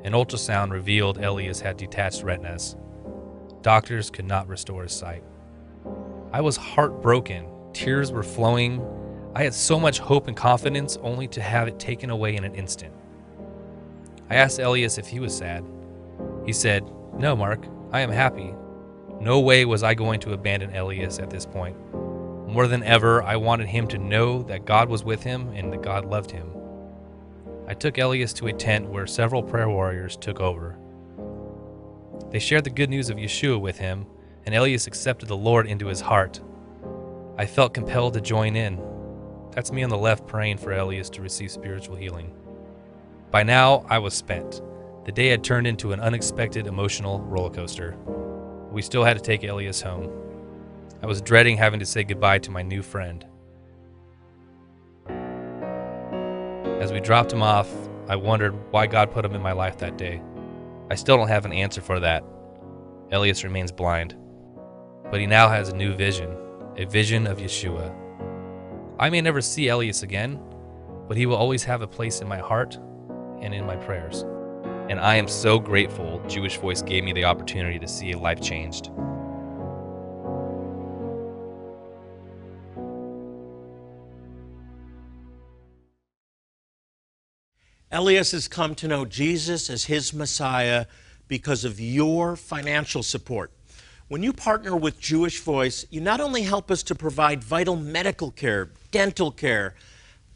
An 0.05 0.13
ultrasound 0.13 0.73
revealed 0.73 1.17
Elias 1.17 1.61
had 1.61 1.79
detached 1.79 2.23
retinas. 2.23 2.77
Doctors 3.63 4.11
could 4.11 4.27
not 4.27 4.47
restore 4.47 4.83
his 4.83 4.93
sight. 4.93 5.25
I 6.35 6.43
was 6.43 6.59
heartbroken. 6.59 7.47
Tears 7.73 8.13
were 8.13 8.23
flowing. 8.23 8.87
I 9.35 9.43
had 9.43 9.55
so 9.55 9.81
much 9.81 10.01
hope 10.01 10.29
and 10.29 10.37
confidence 10.37 10.99
only 11.01 11.29
to 11.29 11.41
have 11.41 11.67
it 11.67 11.79
taken 11.79 12.11
away 12.11 12.37
in 12.37 12.45
an 12.45 12.55
instant. 12.55 12.93
I 14.29 14.35
asked 14.35 14.59
Elias 14.59 14.99
if 14.99 15.07
he 15.07 15.19
was 15.19 15.35
sad. 15.35 15.65
He 16.45 16.53
said, 16.53 16.85
No, 17.19 17.37
Mark, 17.37 17.67
I 17.93 18.01
am 18.01 18.11
happy. 18.11 18.55
No 19.21 19.41
way 19.41 19.65
was 19.65 19.83
I 19.83 19.95
going 19.95 20.21
to 20.21 20.33
abandon 20.33 20.75
Elias 20.75 21.19
at 21.19 21.31
this 21.31 21.47
point. 21.47 21.77
More 22.49 22.67
than 22.67 22.83
ever, 22.83 23.23
I 23.23 23.37
wanted 23.37 23.69
him 23.69 23.87
to 23.89 23.99
know 23.99 24.43
that 24.45 24.65
God 24.65 24.89
was 24.89 25.05
with 25.05 25.23
him 25.23 25.49
and 25.55 25.73
that 25.73 25.83
God 25.83 26.05
loved 26.05 26.31
him. 26.31 26.51
I 27.67 27.75
took 27.75 27.97
Elias 27.99 28.33
to 28.35 28.49
a 28.49 28.53
tent 28.53 28.89
where 28.89 29.07
several 29.07 29.43
prayer 29.43 29.69
warriors 29.69 30.17
took 30.17 30.41
over. 30.41 30.77
They 32.31 32.39
shared 32.41 32.65
the 32.65 32.71
good 32.71 32.91
news 32.91 33.11
of 33.11 33.17
Yeshua 33.17 33.61
with 33.61 33.79
him, 33.79 34.07
and 34.45 34.55
Elias 34.55 34.87
accepted 34.87 35.29
the 35.29 35.37
Lord 35.37 35.67
into 35.67 35.87
his 35.87 36.01
heart. 36.01 36.41
I 37.39 37.47
felt 37.47 37.75
compelled 37.75 38.15
to 38.15 38.21
join 38.21 38.57
in. 38.57 38.83
That's 39.53 39.73
me 39.73 39.85
on 39.85 39.91
the 39.91 39.97
left 39.97 40.27
praying 40.27 40.59
for 40.59 40.73
Elias 40.73 41.09
to 41.11 41.23
receive 41.23 41.51
spiritual 41.53 41.97
healing. 41.97 42.35
By 43.31 43.45
now, 43.45 43.87
I 43.89 43.99
was 43.99 44.15
spent. 44.15 44.61
The 45.05 45.13
day 45.13 45.29
had 45.29 45.45
turned 45.45 45.67
into 45.67 45.93
an 45.93 46.01
unexpected 46.01 46.67
emotional 46.67 47.21
roller 47.21 47.51
coaster. 47.51 47.95
We 48.71 48.81
still 48.81 49.05
had 49.05 49.19
to 49.19 49.23
take 49.23 49.45
Elias 49.45 49.83
home. 49.83 50.11
I 51.03 51.07
was 51.07 51.21
dreading 51.21 51.59
having 51.59 51.81
to 51.81 51.87
say 51.87 52.05
goodbye 52.05 52.39
to 52.39 52.51
my 52.51 52.63
new 52.63 52.83
friend. 52.83 53.27
As 56.81 56.91
we 56.91 57.01
dropped 57.01 57.35
him 57.35 57.43
off, 57.43 57.71
I 58.09 58.17
wondered 58.17 58.55
why 58.73 58.87
God 58.87 59.11
put 59.11 59.27
him 59.27 59.35
in 59.35 59.43
my 59.43 59.53
life 59.53 59.77
that 59.79 59.99
day. 59.99 60.23
I 60.91 60.95
still 60.95 61.19
don't 61.19 61.29
have 61.29 61.45
an 61.45 61.53
answer 61.53 61.83
for 61.83 62.01
that. 62.01 62.25
Elias 63.13 63.45
remains 63.45 63.73
blind, 63.73 64.17
but 65.11 65.21
he 65.21 65.27
now 65.27 65.51
has 65.51 65.69
a 65.69 65.77
new 65.77 65.95
vision, 65.95 66.35
a 66.79 66.87
vision 66.87 67.27
of 67.27 67.39
Yeshua. 67.39 67.95
I 68.99 69.11
may 69.11 69.21
never 69.21 69.43
see 69.43 69.69
Elias 69.69 70.03
again, 70.03 70.41
but 71.09 71.19
he 71.19 71.27
will 71.27 71.37
always 71.37 71.65
have 71.65 71.83
a 71.83 71.87
place 71.87 72.23
in 72.23 72.29
my 72.29 72.39
heart 72.39 72.79
and 73.43 73.53
in 73.53 73.67
my 73.67 73.77
prayers. 73.77 74.25
And 74.89 75.01
I 75.01 75.17
am 75.17 75.29
so 75.29 75.59
grateful 75.59 76.23
Jewish 76.29 76.59
Voice 76.59 76.83
gave 76.83 77.05
me 77.05 77.13
the 77.13 77.25
opportunity 77.25 77.79
to 77.79 77.89
see 77.89 78.13
a 78.13 78.19
life 78.19 78.41
changed. 78.41 78.91
Elias 87.91 88.33
has 88.33 88.47
come 88.47 88.75
to 88.75 88.89
know 88.89 89.05
Jesus 89.05 89.71
as 89.71 89.85
his 89.85 90.13
Messiah 90.13 90.87
because 91.29 91.65
of 91.65 91.81
your 91.81 92.37
financial 92.37 93.03
support. 93.03 93.53
When 94.09 94.23
you 94.23 94.33
partner 94.35 94.77
with 94.77 95.01
Jewish 95.01 95.41
Voice, 95.41 95.87
you 95.91 96.03
not 96.03 96.21
only 96.21 96.43
help 96.43 96.71
us 96.71 96.83
to 96.85 96.95
provide 96.95 97.43
vital 97.43 97.77
medical 97.77 98.31
care, 98.31 98.71
dental 98.91 99.31
care, 99.31 99.75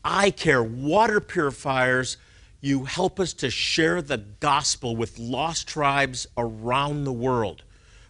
eye 0.02 0.30
care, 0.30 0.62
water 0.62 1.20
purifiers, 1.20 2.16
you 2.60 2.84
help 2.84 3.20
us 3.20 3.32
to 3.34 3.50
share 3.50 4.02
the 4.02 4.18
gospel 4.18 4.96
with 4.96 5.18
lost 5.18 5.68
tribes 5.68 6.26
around 6.36 7.04
the 7.04 7.12
world. 7.12 7.62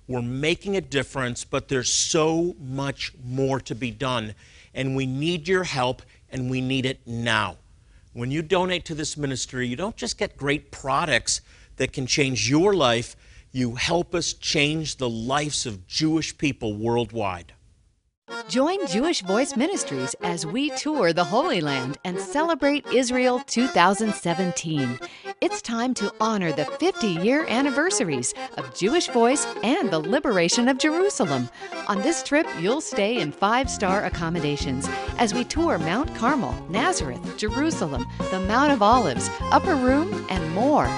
We're 0.06 0.22
making 0.22 0.76
a 0.76 0.80
difference, 0.80 1.44
but 1.44 1.68
there's 1.68 1.92
so 1.92 2.56
much 2.58 3.12
more 3.22 3.60
to 3.60 3.74
be 3.74 3.90
done. 3.90 4.34
and 4.74 4.94
we 4.94 5.06
need 5.06 5.48
your 5.48 5.64
help, 5.64 6.02
and 6.30 6.48
we 6.48 6.60
need 6.60 6.86
it 6.86 7.00
now. 7.04 7.56
When 8.12 8.30
you 8.30 8.42
donate 8.42 8.84
to 8.84 8.94
this 8.94 9.16
ministry, 9.16 9.66
you 9.66 9.76
don't 9.76 9.96
just 9.96 10.18
get 10.18 10.36
great 10.36 10.70
products 10.70 11.40
that 11.76 11.92
can 11.92 12.06
change 12.06 12.48
your 12.48 12.74
life, 12.74 13.16
you 13.50 13.74
help 13.74 14.14
us 14.14 14.32
change 14.32 14.96
the 14.96 15.08
lives 15.08 15.66
of 15.66 15.86
Jewish 15.86 16.36
people 16.36 16.74
worldwide. 16.74 17.54
Join 18.48 18.86
Jewish 18.86 19.22
Voice 19.22 19.56
Ministries 19.56 20.14
as 20.22 20.44
we 20.44 20.70
tour 20.70 21.12
the 21.12 21.24
Holy 21.24 21.60
Land 21.60 21.98
and 22.04 22.18
celebrate 22.18 22.86
Israel 22.92 23.40
2017. 23.46 24.98
It's 25.40 25.62
time 25.62 25.94
to 25.94 26.12
honor 26.20 26.52
the 26.52 26.64
50 26.64 27.06
year 27.06 27.46
anniversaries 27.48 28.34
of 28.56 28.74
Jewish 28.74 29.08
Voice 29.08 29.46
and 29.62 29.90
the 29.90 29.98
liberation 29.98 30.68
of 30.68 30.78
Jerusalem. 30.78 31.48
On 31.88 32.02
this 32.02 32.22
trip, 32.22 32.46
you'll 32.60 32.80
stay 32.80 33.20
in 33.20 33.32
five 33.32 33.70
star 33.70 34.04
accommodations 34.04 34.88
as 35.18 35.32
we 35.32 35.44
tour 35.44 35.78
Mount 35.78 36.14
Carmel, 36.14 36.54
Nazareth, 36.68 37.36
Jerusalem, 37.36 38.06
the 38.30 38.40
Mount 38.40 38.72
of 38.72 38.82
Olives, 38.82 39.30
Upper 39.52 39.74
Room, 39.74 40.26
and 40.28 40.54
more. 40.54 40.88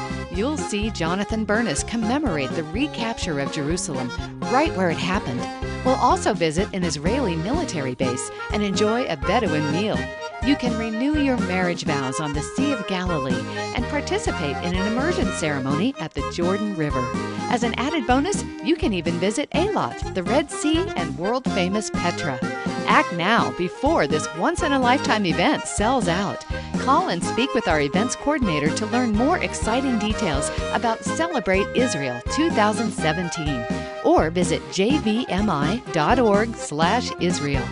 You'll 0.40 0.56
see 0.56 0.88
Jonathan 0.88 1.44
Bernis 1.44 1.84
commemorate 1.84 2.48
the 2.52 2.64
recapture 2.64 3.40
of 3.40 3.52
Jerusalem 3.52 4.10
right 4.44 4.74
where 4.74 4.88
it 4.88 4.96
happened. 4.96 5.42
We'll 5.84 5.96
also 5.96 6.32
visit 6.32 6.66
an 6.72 6.82
Israeli 6.82 7.36
military 7.36 7.94
base 7.94 8.30
and 8.50 8.62
enjoy 8.62 9.04
a 9.04 9.18
Bedouin 9.18 9.70
meal. 9.70 9.98
You 10.42 10.56
can 10.56 10.78
renew 10.78 11.18
your 11.18 11.36
marriage 11.40 11.84
vows 11.84 12.20
on 12.20 12.32
the 12.32 12.40
Sea 12.40 12.72
of 12.72 12.86
Galilee 12.86 13.38
and 13.76 13.84
participate 13.88 14.56
in 14.64 14.74
an 14.74 14.86
immersion 14.86 15.26
ceremony 15.32 15.94
at 16.00 16.14
the 16.14 16.26
Jordan 16.32 16.74
River. 16.74 17.06
As 17.50 17.62
an 17.62 17.74
added 17.74 18.06
bonus, 18.06 18.42
you 18.64 18.76
can 18.76 18.94
even 18.94 19.20
visit 19.20 19.50
Eilat, 19.50 20.14
the 20.14 20.22
Red 20.22 20.50
Sea, 20.50 20.88
and 20.96 21.18
world 21.18 21.44
famous 21.52 21.90
Petra. 21.90 22.38
Act 22.90 23.12
now 23.12 23.52
before 23.52 24.08
this 24.08 24.26
once 24.34 24.64
in 24.64 24.72
a 24.72 24.78
lifetime 24.78 25.24
event 25.24 25.64
sells 25.64 26.08
out. 26.08 26.44
Call 26.78 27.10
and 27.10 27.22
speak 27.22 27.54
with 27.54 27.68
our 27.68 27.80
events 27.80 28.16
coordinator 28.16 28.68
to 28.74 28.84
learn 28.86 29.12
more 29.12 29.38
exciting 29.38 29.96
details 30.00 30.50
about 30.72 31.04
Celebrate 31.04 31.68
Israel 31.76 32.20
2017 32.32 33.64
or 34.04 34.28
visit 34.28 34.60
jvmi.org/israel. 34.70 37.68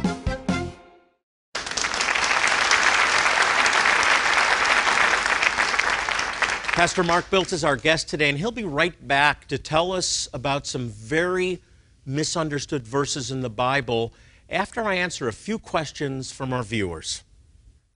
Pastor 6.77 7.03
Mark 7.03 7.29
Biltz 7.29 7.53
is 7.53 7.65
our 7.65 7.75
guest 7.75 8.09
today, 8.09 8.29
and 8.29 8.39
he'll 8.39 8.53
be 8.53 8.63
right 8.63 9.09
back 9.09 9.49
to 9.49 9.59
tell 9.59 9.91
us 9.91 10.29
about 10.33 10.65
some 10.65 10.89
very 10.89 11.61
misunderstood 12.07 12.87
verses 12.87 13.33
in 13.33 13.41
the 13.41 13.51
Bible 13.51 14.13
after 14.49 14.83
I 14.83 14.95
answer 14.95 15.29
a 15.29 15.33
few 15.33 15.59
questions 15.59 16.33
from 16.33 16.53
our 16.53 16.63
viewers. 16.63 17.23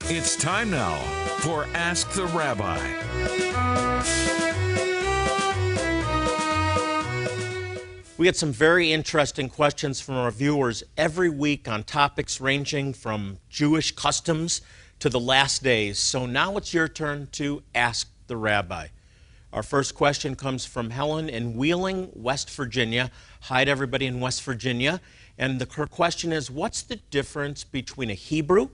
It's 0.05 0.35
time 0.35 0.69
now 0.69 0.97
for 1.39 1.65
Ask 1.73 2.11
the 2.11 2.25
Rabbi. 2.25 2.77
We 8.17 8.25
get 8.25 8.35
some 8.35 8.51
very 8.53 8.93
interesting 8.93 9.49
questions 9.49 9.99
from 9.99 10.15
our 10.15 10.29
viewers 10.29 10.83
every 10.97 11.29
week 11.29 11.67
on 11.67 11.83
topics 11.83 12.39
ranging 12.39 12.93
from 12.93 13.39
Jewish 13.49 13.91
customs 13.95 14.61
to 14.99 15.09
the 15.09 15.19
last 15.19 15.63
days. 15.63 15.97
So 15.97 16.25
now 16.25 16.55
it's 16.57 16.73
your 16.73 16.87
turn 16.87 17.27
to 17.33 17.63
ask 17.73 18.09
the 18.27 18.37
rabbi. 18.37 18.87
Our 19.51 19.63
first 19.63 19.95
question 19.95 20.35
comes 20.35 20.65
from 20.65 20.91
Helen 20.91 21.27
in 21.27 21.55
Wheeling, 21.57 22.09
West 22.13 22.49
Virginia. 22.51 23.11
Hi 23.41 23.65
to 23.65 23.71
everybody 23.71 24.05
in 24.05 24.19
West 24.19 24.43
Virginia. 24.43 25.01
And 25.37 25.59
the, 25.59 25.73
her 25.75 25.87
question 25.87 26.31
is 26.31 26.49
What's 26.49 26.81
the 26.81 26.97
difference 26.97 27.63
between 27.63 28.09
a 28.09 28.15
Hebrew, 28.15 28.69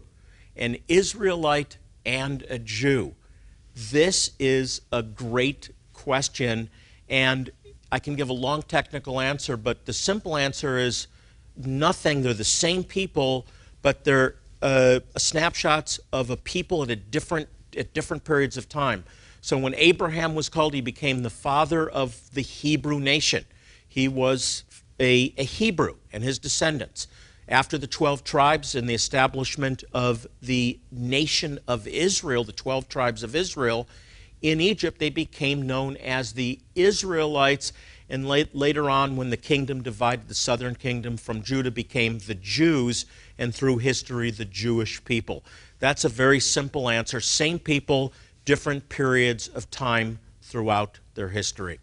an 0.56 0.78
Israelite, 0.88 1.78
and 2.06 2.43
a 2.50 2.60
Jew? 2.60 3.15
This 3.76 4.32
is 4.39 4.82
a 4.91 5.02
great 5.02 5.69
question, 5.93 6.69
and 7.08 7.50
I 7.91 8.00
can 8.00 8.15
give 8.15 8.30
a 8.30 8.34
long 8.34 8.62
technical 8.63 9.19
answer, 9.19 9.58
but 9.58 9.86
the 9.86 9.93
simple 9.93 10.36
answer 10.36 10.78
is 10.78 11.08
nothing. 11.56 12.22
They're 12.22 12.34
the 12.34 12.43
same 12.43 12.84
people, 12.84 13.45
but 13.82 14.04
they're 14.04 14.36
uh, 14.62 15.00
snapshots 15.17 16.00
of 16.12 16.30
a 16.30 16.38
people 16.38 16.84
at 16.84 16.89
a 16.89 16.95
different 16.95 17.48
at 17.78 17.93
different 17.93 18.24
periods 18.24 18.58
of 18.58 18.67
time. 18.67 19.04
So 19.41 19.58
when 19.58 19.74
Abraham 19.76 20.36
was 20.36 20.50
called, 20.50 20.74
he 20.74 20.82
became 20.82 21.24
the 21.24 21.30
father 21.30 21.89
of 21.89 22.34
the 22.34 22.41
Hebrew 22.41 23.00
nation. 23.00 23.45
He 23.88 24.08
was 24.08 24.63
a, 25.00 25.34
a 25.38 25.44
Hebrew 25.44 25.96
and 26.12 26.24
his 26.24 26.40
descendants. 26.40 27.08
After 27.48 27.78
the 27.78 27.88
12 27.88 28.24
tribes 28.24 28.76
and 28.76 28.88
the 28.88 28.94
establishment 28.94 29.84
of 29.94 30.28
the 30.42 30.80
nation 30.92 31.60
of 31.68 31.88
Israel, 31.88 32.44
the 32.44 32.52
12 32.52 32.88
tribes 32.88 33.24
of 33.24 33.36
Israel, 33.36 33.88
in 34.42 34.62
Egypt, 34.62 35.00
they 35.00 35.10
became 35.10 35.68
known 35.68 35.98
as 35.98 36.34
the 36.34 36.60
Israelites. 36.76 37.74
And 38.10 38.28
late, 38.28 38.56
later 38.56 38.90
on, 38.90 39.16
when 39.16 39.30
the 39.30 39.38
kingdom 39.38 39.84
divided, 39.84 40.28
the 40.28 40.36
southern 40.36 40.76
kingdom 40.76 41.18
from 41.18 41.44
Judah 41.44 41.72
became 41.72 42.20
the 42.20 42.36
Jews, 42.36 43.06
and 43.38 43.54
through 43.54 43.80
history, 43.80 44.32
the 44.32 44.46
Jewish 44.46 45.04
people. 45.04 45.44
That's 45.80 46.06
a 46.06 46.10
very 46.10 46.40
simple 46.40 46.90
answer. 46.90 47.20
Same 47.20 47.60
people, 47.60 48.14
different 48.46 48.90
periods 48.90 49.48
of 49.48 49.70
time 49.70 50.20
throughout 50.42 51.00
their 51.16 51.30
history. 51.30 51.80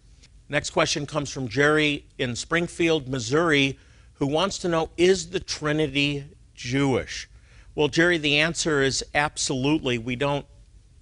Next 0.49 0.71
question 0.71 1.07
comes 1.07 1.31
from 1.31 1.49
Jerry 1.49 2.07
in 2.19 2.37
Springfield, 2.37 3.09
Missouri, 3.09 3.79
who 4.15 4.27
wants 4.27 4.59
to 4.59 4.69
know 4.69 4.91
Is 4.97 5.31
the 5.31 5.41
Trinity 5.41 6.25
Jewish? 6.55 7.29
Well, 7.75 7.89
Jerry, 7.89 8.17
the 8.19 8.39
answer 8.39 8.81
is 8.83 9.05
absolutely. 9.15 9.99
We 9.99 10.17
don't 10.17 10.47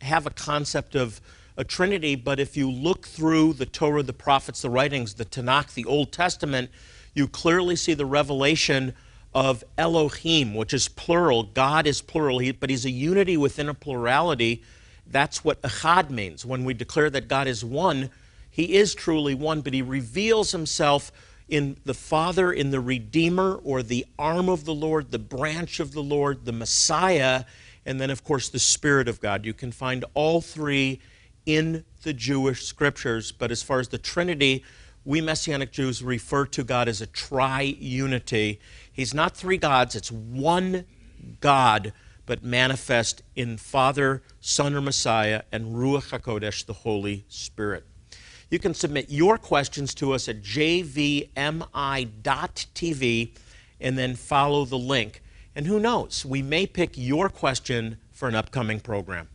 have 0.00 0.26
a 0.26 0.30
concept 0.30 0.94
of 0.94 1.20
a 1.56 1.64
Trinity, 1.64 2.16
but 2.16 2.40
if 2.40 2.56
you 2.56 2.70
look 2.70 3.06
through 3.06 3.52
the 3.52 3.66
Torah, 3.66 4.02
the 4.02 4.12
prophets, 4.12 4.62
the 4.62 4.70
writings, 4.70 5.14
the 5.14 5.24
Tanakh, 5.24 5.74
the 5.74 5.84
Old 5.84 6.10
Testament, 6.10 6.70
you 7.12 7.28
clearly 7.28 7.76
see 7.76 7.94
the 7.94 8.06
revelation 8.06 8.94
of 9.34 9.62
Elohim, 9.76 10.54
which 10.54 10.72
is 10.72 10.88
plural. 10.88 11.44
God 11.44 11.86
is 11.86 12.00
plural, 12.00 12.40
but 12.58 12.70
He's 12.70 12.84
a 12.84 12.90
unity 12.90 13.36
within 13.36 13.68
a 13.68 13.74
plurality 13.74 14.62
that's 15.06 15.44
what 15.44 15.60
echad 15.62 16.10
means. 16.10 16.44
When 16.44 16.64
we 16.64 16.74
declare 16.74 17.10
that 17.10 17.28
God 17.28 17.46
is 17.46 17.64
one, 17.64 18.10
he 18.54 18.76
is 18.76 18.94
truly 18.94 19.34
one, 19.34 19.62
but 19.62 19.74
he 19.74 19.82
reveals 19.82 20.52
himself 20.52 21.10
in 21.48 21.76
the 21.84 21.92
Father, 21.92 22.52
in 22.52 22.70
the 22.70 22.78
Redeemer, 22.78 23.56
or 23.64 23.82
the 23.82 24.06
arm 24.16 24.48
of 24.48 24.64
the 24.64 24.72
Lord, 24.72 25.10
the 25.10 25.18
branch 25.18 25.80
of 25.80 25.90
the 25.90 26.04
Lord, 26.04 26.44
the 26.44 26.52
Messiah, 26.52 27.46
and 27.84 28.00
then, 28.00 28.10
of 28.10 28.22
course, 28.22 28.48
the 28.48 28.60
Spirit 28.60 29.08
of 29.08 29.20
God. 29.20 29.44
You 29.44 29.54
can 29.54 29.72
find 29.72 30.04
all 30.14 30.40
three 30.40 31.00
in 31.44 31.84
the 32.04 32.12
Jewish 32.12 32.64
scriptures, 32.64 33.32
but 33.32 33.50
as 33.50 33.60
far 33.60 33.80
as 33.80 33.88
the 33.88 33.98
Trinity, 33.98 34.62
we 35.04 35.20
Messianic 35.20 35.72
Jews 35.72 36.00
refer 36.00 36.46
to 36.46 36.62
God 36.62 36.86
as 36.86 37.00
a 37.00 37.08
tri-unity. 37.08 38.60
He's 38.92 39.12
not 39.12 39.36
three 39.36 39.58
gods, 39.58 39.96
it's 39.96 40.12
one 40.12 40.84
God 41.40 41.92
but 42.24 42.44
manifest 42.44 43.20
in 43.34 43.56
Father, 43.56 44.22
Son, 44.40 44.76
or 44.76 44.80
Messiah, 44.80 45.42
and 45.50 45.74
Ruach 45.74 46.16
HaKodesh, 46.16 46.66
the 46.66 46.72
Holy 46.72 47.24
Spirit. 47.28 47.84
You 48.50 48.58
can 48.58 48.74
submit 48.74 49.10
your 49.10 49.38
questions 49.38 49.94
to 49.94 50.12
us 50.12 50.28
at 50.28 50.42
jvmi.tv 50.42 51.30
and 53.80 53.98
then 53.98 54.14
follow 54.14 54.64
the 54.64 54.78
link. 54.78 55.22
And 55.56 55.66
who 55.66 55.80
knows, 55.80 56.24
we 56.24 56.42
may 56.42 56.66
pick 56.66 56.96
your 56.96 57.28
question 57.28 57.98
for 58.12 58.28
an 58.28 58.34
upcoming 58.34 58.80
program. 58.80 59.28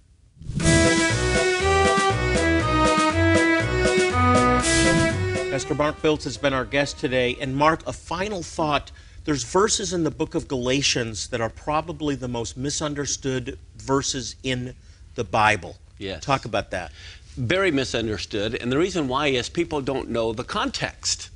Pastor 5.52 5.76
Mark 5.76 6.02
Biltz 6.02 6.24
has 6.24 6.38
been 6.38 6.54
our 6.54 6.66
guest 6.66 7.00
today. 7.00 7.36
And 7.42 7.56
Mark, 7.56 7.86
a 7.88 7.94
final 7.94 8.42
thought 8.42 8.92
there's 9.26 9.44
verses 9.44 9.94
in 9.94 10.04
the 10.04 10.12
book 10.12 10.34
of 10.34 10.48
Galatians 10.48 11.28
that 11.30 11.42
are 11.42 11.50
probably 11.50 12.16
the 12.16 12.28
most 12.28 12.56
misunderstood 12.56 13.60
verses 13.78 14.36
in 14.44 14.74
the 15.16 15.24
Bible. 15.24 15.76
Yes. 15.98 16.24
Talk 16.24 16.46
about 16.46 16.72
that. 16.72 16.92
Very 17.38 17.72
misunderstood. 17.72 18.56
And 18.56 18.72
the 18.72 18.78
reason 18.78 19.08
why 19.08 19.28
is 19.28 19.50
people 19.50 19.82
don't 19.82 20.10
know 20.10 20.34
the 20.34 20.44
context. 20.44 21.30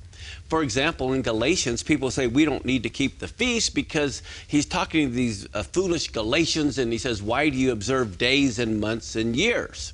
For 0.50 0.62
example, 0.62 1.14
in 1.14 1.22
Galatians, 1.22 1.82
people 1.82 2.12
say 2.12 2.28
we 2.28 2.46
don't 2.46 2.66
need 2.66 2.84
to 2.84 2.90
keep 2.90 3.20
the 3.20 3.28
feast 3.28 3.74
because 3.74 4.22
he's 4.48 4.66
talking 4.66 5.10
to 5.10 5.16
these 5.16 5.48
uh, 5.54 5.64
foolish 5.64 6.10
Galatians 6.12 6.78
and 6.78 6.92
he 6.92 6.98
says, 6.98 7.22
Why 7.22 7.50
do 7.50 7.58
you 7.58 7.72
observe 7.72 8.18
days 8.18 8.60
and 8.60 8.80
months 8.80 9.16
and 9.16 9.36
years? 9.36 9.94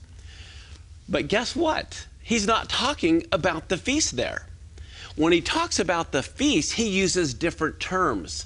But 1.07 1.27
guess 1.27 1.55
what? 1.55 2.07
He's 2.21 2.45
not 2.45 2.69
talking 2.69 3.25
about 3.31 3.69
the 3.69 3.77
feast 3.77 4.15
there. 4.15 4.47
When 5.15 5.33
he 5.33 5.41
talks 5.41 5.79
about 5.79 6.11
the 6.11 6.23
feast, 6.23 6.73
he 6.73 6.87
uses 6.87 7.33
different 7.33 7.79
terms. 7.79 8.45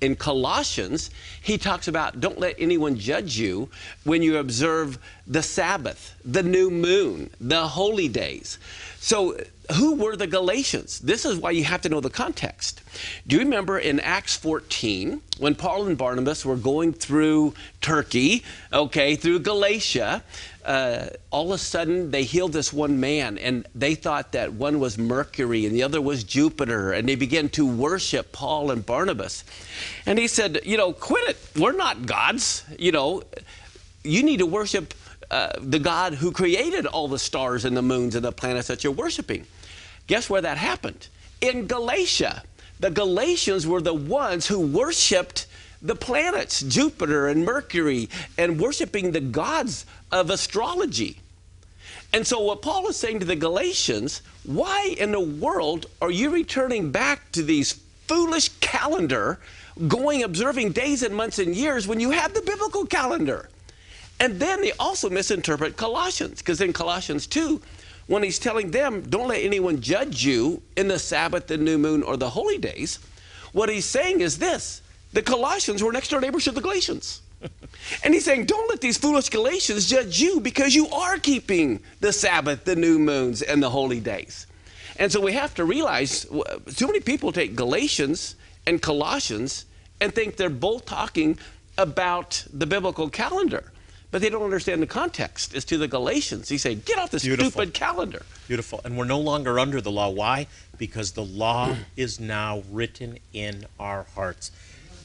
In 0.00 0.16
Colossians, 0.16 1.10
he 1.42 1.58
talks 1.58 1.88
about 1.88 2.20
don't 2.20 2.38
let 2.38 2.54
anyone 2.58 2.96
judge 2.96 3.36
you 3.36 3.68
when 4.04 4.22
you 4.22 4.38
observe 4.38 4.98
the 5.26 5.42
Sabbath, 5.42 6.14
the 6.24 6.42
new 6.42 6.70
moon, 6.70 7.30
the 7.40 7.66
holy 7.68 8.08
days. 8.08 8.58
So, 8.98 9.36
who 9.72 9.94
were 9.94 10.16
the 10.16 10.26
Galatians? 10.26 10.98
This 11.00 11.24
is 11.24 11.38
why 11.38 11.52
you 11.52 11.64
have 11.64 11.82
to 11.82 11.88
know 11.88 12.00
the 12.00 12.10
context. 12.10 12.82
Do 13.26 13.36
you 13.36 13.42
remember 13.42 13.78
in 13.78 14.00
Acts 14.00 14.36
14 14.36 15.20
when 15.38 15.54
Paul 15.54 15.86
and 15.86 15.96
Barnabas 15.96 16.44
were 16.44 16.56
going 16.56 16.92
through 16.92 17.54
Turkey, 17.80 18.44
okay, 18.72 19.16
through 19.16 19.40
Galatia? 19.40 20.22
Uh, 20.64 21.06
all 21.30 21.52
of 21.52 21.52
a 21.52 21.58
sudden 21.58 22.10
they 22.10 22.24
healed 22.24 22.52
this 22.52 22.72
one 22.72 23.00
man, 23.00 23.38
and 23.38 23.66
they 23.74 23.94
thought 23.94 24.32
that 24.32 24.52
one 24.52 24.78
was 24.78 24.98
Mercury 24.98 25.66
and 25.66 25.74
the 25.74 25.82
other 25.82 26.00
was 26.00 26.24
Jupiter, 26.24 26.92
and 26.92 27.08
they 27.08 27.14
began 27.14 27.48
to 27.50 27.66
worship 27.66 28.32
Paul 28.32 28.70
and 28.70 28.84
Barnabas. 28.84 29.44
And 30.06 30.18
he 30.18 30.26
said, 30.26 30.60
You 30.64 30.76
know, 30.76 30.92
quit 30.92 31.28
it. 31.28 31.38
We're 31.58 31.72
not 31.72 32.06
gods. 32.06 32.64
You 32.78 32.92
know, 32.92 33.22
you 34.04 34.22
need 34.22 34.38
to 34.38 34.46
worship 34.46 34.94
uh, 35.30 35.52
the 35.58 35.78
God 35.78 36.14
who 36.14 36.32
created 36.32 36.86
all 36.86 37.06
the 37.06 37.18
stars 37.18 37.64
and 37.64 37.76
the 37.76 37.82
moons 37.82 38.16
and 38.16 38.24
the 38.24 38.32
planets 38.32 38.68
that 38.68 38.82
you're 38.82 38.92
worshiping. 38.92 39.46
Guess 40.10 40.28
where 40.28 40.40
that 40.42 40.58
happened? 40.58 41.06
In 41.40 41.68
Galatia. 41.68 42.42
The 42.80 42.90
Galatians 42.90 43.64
were 43.64 43.80
the 43.80 43.94
ones 43.94 44.48
who 44.48 44.58
worshiped 44.58 45.46
the 45.80 45.94
planets, 45.94 46.62
Jupiter 46.62 47.28
and 47.28 47.44
Mercury, 47.44 48.08
and 48.36 48.58
worshiping 48.58 49.12
the 49.12 49.20
gods 49.20 49.86
of 50.10 50.28
astrology. 50.28 51.20
And 52.12 52.26
so, 52.26 52.40
what 52.40 52.60
Paul 52.60 52.88
is 52.88 52.96
saying 52.96 53.20
to 53.20 53.24
the 53.24 53.36
Galatians, 53.36 54.22
why 54.42 54.96
in 54.98 55.12
the 55.12 55.20
world 55.20 55.86
are 56.02 56.10
you 56.10 56.30
returning 56.30 56.90
back 56.90 57.30
to 57.30 57.44
these 57.44 57.74
foolish 58.08 58.48
calendar, 58.58 59.38
going 59.86 60.24
observing 60.24 60.72
days 60.72 61.04
and 61.04 61.14
months 61.14 61.38
and 61.38 61.54
years 61.54 61.86
when 61.86 62.00
you 62.00 62.10
have 62.10 62.34
the 62.34 62.42
biblical 62.42 62.84
calendar? 62.84 63.48
And 64.18 64.40
then 64.40 64.60
they 64.60 64.72
also 64.72 65.08
misinterpret 65.08 65.76
Colossians, 65.76 66.40
because 66.40 66.60
in 66.60 66.72
Colossians 66.72 67.28
2, 67.28 67.62
when 68.10 68.24
he's 68.24 68.40
telling 68.40 68.72
them, 68.72 69.02
don't 69.02 69.28
let 69.28 69.40
anyone 69.40 69.80
judge 69.80 70.24
you 70.24 70.60
in 70.76 70.88
the 70.88 70.98
Sabbath, 70.98 71.46
the 71.46 71.56
new 71.56 71.78
moon, 71.78 72.02
or 72.02 72.16
the 72.16 72.30
holy 72.30 72.58
days, 72.58 72.98
what 73.52 73.68
he's 73.68 73.84
saying 73.84 74.20
is 74.20 74.36
this 74.36 74.82
the 75.12 75.22
Colossians 75.22 75.80
were 75.80 75.92
next 75.92 76.08
door 76.08 76.20
neighbors 76.20 76.42
to 76.44 76.50
the 76.50 76.60
Galatians. 76.60 77.22
and 78.02 78.12
he's 78.12 78.24
saying, 78.24 78.46
don't 78.46 78.68
let 78.68 78.80
these 78.80 78.98
foolish 78.98 79.28
Galatians 79.28 79.88
judge 79.88 80.20
you 80.20 80.40
because 80.40 80.74
you 80.74 80.88
are 80.88 81.18
keeping 81.18 81.78
the 82.00 82.12
Sabbath, 82.12 82.64
the 82.64 82.74
new 82.74 82.98
moons, 82.98 83.42
and 83.42 83.62
the 83.62 83.70
holy 83.70 84.00
days. 84.00 84.48
And 84.96 85.12
so 85.12 85.20
we 85.20 85.32
have 85.34 85.54
to 85.54 85.64
realize 85.64 86.26
too 86.74 86.86
many 86.88 86.98
people 86.98 87.30
take 87.30 87.54
Galatians 87.54 88.34
and 88.66 88.82
Colossians 88.82 89.66
and 90.00 90.12
think 90.12 90.34
they're 90.34 90.50
both 90.50 90.84
talking 90.84 91.38
about 91.78 92.44
the 92.52 92.66
biblical 92.66 93.08
calendar 93.08 93.69
but 94.10 94.20
they 94.20 94.28
don't 94.28 94.42
understand 94.42 94.82
the 94.82 94.86
context. 94.86 95.54
It's 95.54 95.64
to 95.66 95.78
the 95.78 95.88
Galatians. 95.88 96.48
He 96.48 96.58
said, 96.58 96.84
Get 96.84 96.98
off 96.98 97.10
this 97.10 97.22
Beautiful. 97.22 97.50
stupid 97.50 97.74
calendar. 97.74 98.22
Beautiful. 98.48 98.80
And 98.84 98.96
we're 98.96 99.04
no 99.04 99.20
longer 99.20 99.58
under 99.58 99.80
the 99.80 99.90
law. 99.90 100.08
Why? 100.08 100.46
Because 100.78 101.12
the 101.12 101.24
law 101.24 101.76
is 101.96 102.18
now 102.18 102.62
written 102.70 103.18
in 103.32 103.66
our 103.78 104.06
hearts. 104.14 104.50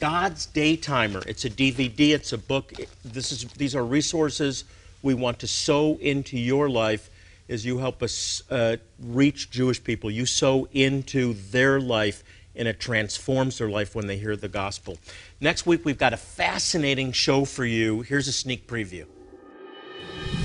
God's 0.00 0.46
Daytimer. 0.46 1.24
It's 1.26 1.44
a 1.44 1.50
DVD, 1.50 2.10
it's 2.10 2.32
a 2.32 2.38
book. 2.38 2.72
This 3.04 3.32
is, 3.32 3.44
these 3.54 3.74
are 3.74 3.84
resources 3.84 4.64
we 5.02 5.14
want 5.14 5.38
to 5.38 5.46
sow 5.46 5.96
into 6.00 6.38
your 6.38 6.68
life 6.68 7.08
as 7.48 7.64
you 7.64 7.78
help 7.78 8.02
us 8.02 8.42
uh, 8.50 8.76
reach 9.00 9.50
Jewish 9.50 9.82
people. 9.82 10.10
You 10.10 10.26
sow 10.26 10.68
into 10.72 11.34
their 11.50 11.80
life 11.80 12.24
and 12.56 12.66
it 12.66 12.80
transforms 12.80 13.58
their 13.58 13.68
life 13.68 13.94
when 13.94 14.06
they 14.06 14.16
hear 14.16 14.36
the 14.36 14.48
gospel. 14.48 14.98
Next 15.40 15.66
week, 15.66 15.84
we've 15.84 15.98
got 15.98 16.12
a 16.12 16.16
fascinating 16.16 17.12
show 17.12 17.44
for 17.44 17.64
you. 17.64 18.02
Here's 18.02 18.28
a 18.28 18.32
sneak 18.32 18.66
preview. 18.66 19.06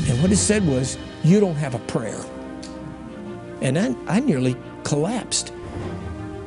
And 0.07 0.21
what 0.21 0.31
it 0.31 0.37
said 0.37 0.65
was, 0.67 0.97
You 1.23 1.39
don't 1.39 1.55
have 1.55 1.75
a 1.75 1.79
prayer. 1.79 2.21
And 3.61 3.77
I, 3.77 3.95
I 4.07 4.19
nearly 4.19 4.55
collapsed. 4.83 5.53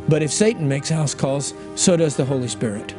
But 0.08 0.22
if 0.22 0.32
Satan 0.32 0.68
makes 0.68 0.88
house 0.88 1.14
calls, 1.14 1.54
so 1.76 1.96
does 1.96 2.16
the 2.16 2.24
Holy 2.24 2.48
Spirit. 2.48 2.94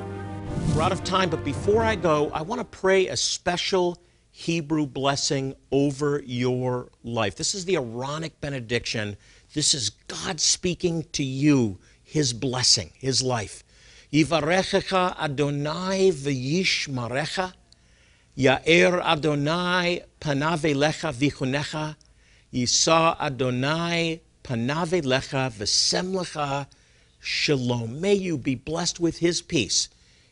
We're 0.75 0.81
out 0.81 0.91
of 0.91 1.03
time, 1.03 1.29
but 1.29 1.43
before 1.43 1.83
I 1.83 1.95
go, 1.95 2.31
I 2.33 2.41
want 2.41 2.59
to 2.59 2.65
pray 2.65 3.07
a 3.07 3.15
special 3.15 4.01
Hebrew 4.31 4.85
blessing 4.85 5.53
over 5.71 6.21
your 6.25 6.89
life. 7.03 7.35
This 7.35 7.55
is 7.55 7.63
the 7.63 7.75
Aaronic 7.75 8.41
benediction. 8.41 9.15
This 9.53 9.73
is 9.73 9.91
God 9.91 10.41
speaking 10.41 11.03
to 11.13 11.23
you 11.23 11.79
his 12.15 12.31
blessing, 12.31 12.91
his 12.97 13.21
life. 13.21 13.61
Yivarechecha 14.13 15.19
Adonai 15.19 16.11
v'yishmarecha, 16.11 17.51
Ya'er 18.37 19.01
Adonai 19.03 20.01
panavelecha 20.21 21.13
vichunecha, 21.13 21.97
Yisa 22.53 23.19
Adonai 23.19 24.21
panavelecha 24.45 25.51
v'semlecha 25.51 26.67
shalom. 27.19 27.99
May 27.99 28.13
you 28.13 28.37
be 28.37 28.55
blessed 28.55 29.01
with 29.01 29.17
his 29.17 29.41
peace 29.41 29.89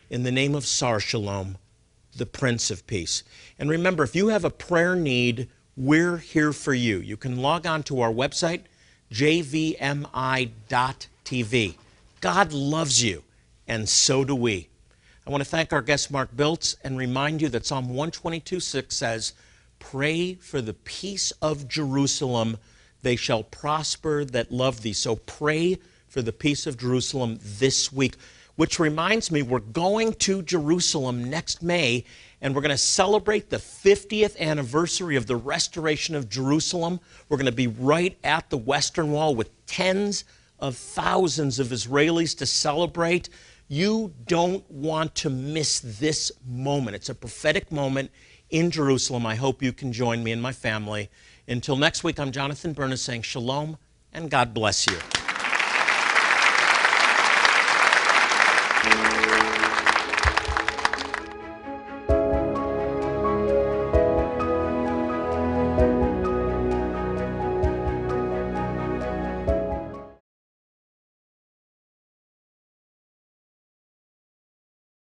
in 0.09 0.23
the 0.23 0.31
name 0.31 0.55
of 0.55 0.65
Sar 0.65 1.01
Shalom, 1.01 1.57
the 2.15 2.25
Prince 2.25 2.71
of 2.71 2.87
Peace. 2.87 3.23
And 3.59 3.69
remember, 3.69 4.05
if 4.05 4.15
you 4.15 4.29
have 4.29 4.45
a 4.45 4.49
prayer 4.49 4.95
need, 4.95 5.49
we're 5.75 6.15
here 6.15 6.53
for 6.53 6.73
you. 6.73 6.99
You 6.99 7.17
can 7.17 7.41
log 7.41 7.67
on 7.67 7.83
to 7.83 7.99
our 7.99 8.13
website, 8.13 8.61
jvmi.com 9.11 10.53
TV. 11.23 11.75
God 12.21 12.53
loves 12.53 13.03
you, 13.03 13.23
and 13.67 13.87
so 13.87 14.23
do 14.23 14.35
we. 14.35 14.69
I 15.25 15.29
want 15.29 15.41
to 15.41 15.49
thank 15.49 15.71
our 15.71 15.81
guest, 15.81 16.11
Mark 16.11 16.35
Biltz, 16.35 16.75
and 16.83 16.97
remind 16.97 17.41
you 17.41 17.49
that 17.49 17.65
Psalm 17.65 17.87
122 17.87 18.59
6 18.59 18.95
says, 18.95 19.33
Pray 19.79 20.33
for 20.35 20.61
the 20.61 20.73
peace 20.73 21.31
of 21.41 21.67
Jerusalem. 21.67 22.57
They 23.01 23.15
shall 23.15 23.43
prosper 23.43 24.25
that 24.25 24.51
love 24.51 24.81
thee. 24.81 24.93
So 24.93 25.17
pray 25.17 25.77
for 26.07 26.21
the 26.21 26.31
peace 26.31 26.67
of 26.67 26.77
Jerusalem 26.77 27.39
this 27.41 27.91
week. 27.91 28.15
Which 28.55 28.79
reminds 28.79 29.31
me, 29.31 29.41
we're 29.41 29.59
going 29.59 30.13
to 30.13 30.41
Jerusalem 30.43 31.29
next 31.29 31.63
May, 31.63 32.05
and 32.39 32.53
we're 32.53 32.61
going 32.61 32.69
to 32.69 32.77
celebrate 32.77 33.49
the 33.49 33.57
50th 33.57 34.37
anniversary 34.39 35.15
of 35.15 35.25
the 35.25 35.35
restoration 35.35 36.15
of 36.15 36.29
Jerusalem. 36.29 36.99
We're 37.27 37.37
going 37.37 37.45
to 37.47 37.51
be 37.51 37.67
right 37.67 38.17
at 38.23 38.49
the 38.49 38.57
Western 38.57 39.11
Wall 39.11 39.33
with 39.35 39.65
tens 39.65 40.23
of 40.63 40.77
thousands 40.77 41.59
of 41.59 41.67
Israelis 41.67 42.37
to 42.37 42.45
celebrate. 42.45 43.27
You 43.67 44.13
don't 44.27 44.69
want 44.71 45.13
to 45.15 45.29
miss 45.29 45.81
this 45.81 46.31
moment. 46.47 46.95
It's 46.95 47.09
a 47.09 47.15
prophetic 47.15 47.69
moment 47.69 48.11
in 48.49 48.71
Jerusalem. 48.71 49.25
I 49.25 49.35
hope 49.35 49.61
you 49.61 49.73
can 49.73 49.91
join 49.91 50.23
me 50.23 50.31
and 50.31 50.41
my 50.41 50.53
family. 50.53 51.09
Until 51.49 51.75
next 51.75 52.05
week, 52.05 52.17
I'm 52.17 52.31
Jonathan 52.31 52.71
Bernis 52.71 53.01
saying 53.01 53.23
shalom 53.23 53.77
and 54.13 54.31
God 54.31 54.53
bless 54.53 54.87
you. 54.87 55.22